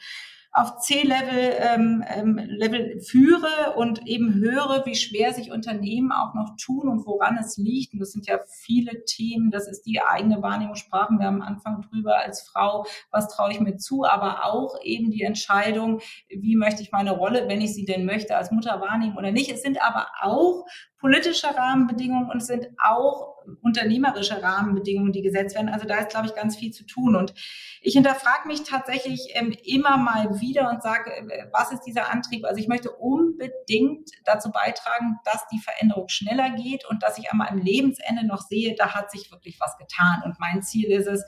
auf 0.56 0.78
C-Level 0.78 1.56
ähm, 1.58 2.04
ähm, 2.08 2.38
Level 2.38 3.02
führe 3.02 3.74
und 3.76 4.08
eben 4.08 4.36
höre, 4.36 4.86
wie 4.86 4.96
schwer 4.96 5.34
sich 5.34 5.52
Unternehmen 5.52 6.12
auch 6.12 6.36
noch 6.36 6.56
tun 6.64 6.88
und 6.88 7.08
woran 7.08 7.38
es 7.38 7.58
liegt. 7.58 7.94
Und 7.94 8.00
das 8.00 8.12
sind 8.12 8.28
ja 8.28 8.40
viele 8.62 9.04
Themen. 9.06 9.50
Das 9.50 9.68
ist 9.68 9.82
die 9.82 10.00
eigene 10.00 10.44
Wahrnehmung, 10.44 10.76
sprachen 10.76 11.18
wir 11.18 11.28
am 11.28 11.42
Anfang 11.42 11.82
drüber 11.90 12.20
als 12.20 12.44
Frau, 12.44 12.86
was 13.10 13.30
traue 13.30 13.52
ich 13.52 13.60
mir 13.60 13.78
zu, 13.78 14.06
aber 14.06 14.46
auch 14.46 14.76
eben 14.84 15.10
die 15.10 15.24
Entscheidung, 15.24 16.02
wie 16.30 16.56
möchte 16.56 16.84
ich 16.84 16.92
meine 16.92 17.12
Rolle, 17.12 17.50
wenn 17.50 17.62
ich 17.62 17.74
sie 17.74 17.86
denn 17.86 18.06
möchte, 18.06 18.38
als 18.38 18.52
Mutter 18.52 18.80
wahrnehmen 18.80 19.18
oder 19.18 19.32
nicht. 19.32 19.52
Es 19.52 19.64
sind 19.64 19.84
aber 19.84 20.06
auch 20.22 20.66
politische 21.04 21.48
Rahmenbedingungen 21.54 22.32
und 22.32 22.38
es 22.38 22.48
sind 22.48 22.70
auch 22.82 23.36
unternehmerische 23.62 24.42
Rahmenbedingungen, 24.42 25.12
die 25.12 25.22
gesetzt 25.22 25.54
werden. 25.54 25.68
Also 25.68 25.86
da 25.86 25.98
ist, 25.98 26.12
glaube 26.12 26.28
ich, 26.28 26.34
ganz 26.34 26.56
viel 26.56 26.72
zu 26.72 26.86
tun. 26.86 27.18
Und 27.18 27.34
ich 27.82 27.94
hinterfrage 27.94 28.48
mich 28.48 28.64
tatsächlich 28.64 29.32
ähm, 29.34 29.54
immer 29.66 29.98
mal 29.98 30.40
wieder 30.40 30.70
und 30.70 30.82
sage, 30.82 31.12
äh, 31.12 31.48
was 31.52 31.74
ist 31.74 31.82
dieser 31.82 32.10
Antrieb? 32.10 32.46
Also 32.46 32.62
ich 32.62 32.70
möchte 32.70 32.90
unbedingt 32.90 34.12
dazu 34.24 34.50
beitragen, 34.50 35.20
dass 35.26 35.46
die 35.52 35.60
Veränderung 35.60 36.08
schneller 36.08 36.52
geht 36.52 36.86
und 36.90 37.04
dass 37.04 37.18
ich 37.18 37.30
meinem 37.34 37.60
Lebensende 37.60 38.26
noch 38.26 38.40
sehe, 38.40 38.74
da 38.78 38.96
hat 38.96 39.12
sich 39.12 39.30
wirklich 39.30 39.60
was 39.60 39.78
getan. 39.78 40.22
Und 40.24 40.40
mein 40.40 40.62
Ziel 40.62 40.90
ist 40.90 41.08
es, 41.08 41.26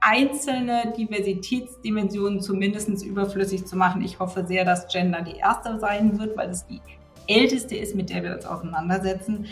einzelne 0.00 0.92
Diversitätsdimensionen 0.98 2.42
zumindest 2.42 3.02
überflüssig 3.02 3.64
zu 3.64 3.74
machen. 3.74 4.02
Ich 4.02 4.18
hoffe 4.18 4.46
sehr, 4.46 4.66
dass 4.66 4.86
Gender 4.88 5.22
die 5.22 5.36
erste 5.38 5.80
sein 5.80 6.18
wird, 6.18 6.36
weil 6.36 6.50
es 6.50 6.66
die 6.66 6.82
älteste 7.28 7.76
ist, 7.76 7.94
mit 7.94 8.10
der 8.10 8.22
wir 8.22 8.34
uns 8.34 8.46
auseinandersetzen. 8.46 9.46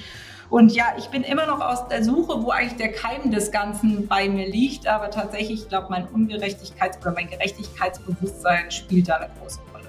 Und 0.51 0.73
ja, 0.75 0.85
ich 0.99 1.07
bin 1.09 1.23
immer 1.23 1.47
noch 1.47 1.61
aus 1.61 1.89
der 1.89 2.05
Suche, 2.05 2.43
wo 2.43 2.51
eigentlich 2.51 2.77
der 2.77 2.93
Keim 2.93 3.31
des 3.31 3.51
Ganzen 3.51 4.07
bei 4.07 4.29
mir 4.29 4.47
liegt. 4.49 4.87
Aber 4.87 5.11
tatsächlich, 5.11 5.63
ich 5.63 5.69
glaube, 5.69 5.87
mein 5.89 6.07
Ungerechtigkeits- 6.09 7.01
oder 7.01 7.13
mein 7.13 7.29
Gerechtigkeitsbewusstsein 7.31 8.71
spielt 8.71 9.09
da 9.09 9.17
eine 9.17 9.31
große 9.41 9.61
Rolle. 9.73 9.87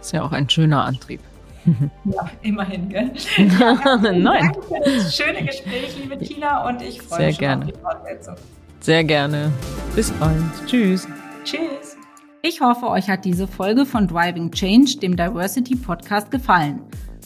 Ist 0.00 0.12
ja 0.12 0.22
auch 0.22 0.32
ein 0.32 0.48
schöner 0.48 0.84
Antrieb. 0.84 1.20
Ja, 2.06 2.30
immerhin, 2.40 2.88
gell? 2.88 3.10
Ja, 3.36 3.96
Nein. 3.98 4.22
Danke 4.22 4.62
für 4.62 4.80
das 4.90 5.14
schöne 5.14 5.44
Gespräch, 5.44 5.94
liebe 6.00 6.16
Tina, 6.16 6.66
und 6.66 6.80
ich 6.80 7.02
freue 7.02 7.18
Sehr 7.18 7.26
mich 7.26 7.38
gerne. 7.38 7.64
auf 7.66 7.70
die 7.70 7.78
Fortsetzung. 7.78 8.34
Sehr 8.80 9.04
gerne. 9.04 9.52
Bis 9.94 10.10
bald. 10.12 10.40
Tschüss. 10.66 11.06
Tschüss. 11.44 11.98
Ich 12.40 12.62
hoffe, 12.62 12.88
euch 12.88 13.10
hat 13.10 13.26
diese 13.26 13.46
Folge 13.46 13.84
von 13.84 14.08
Driving 14.08 14.50
Change, 14.50 14.96
dem 15.02 15.14
Diversity 15.14 15.76
Podcast, 15.76 16.30
gefallen. 16.30 16.80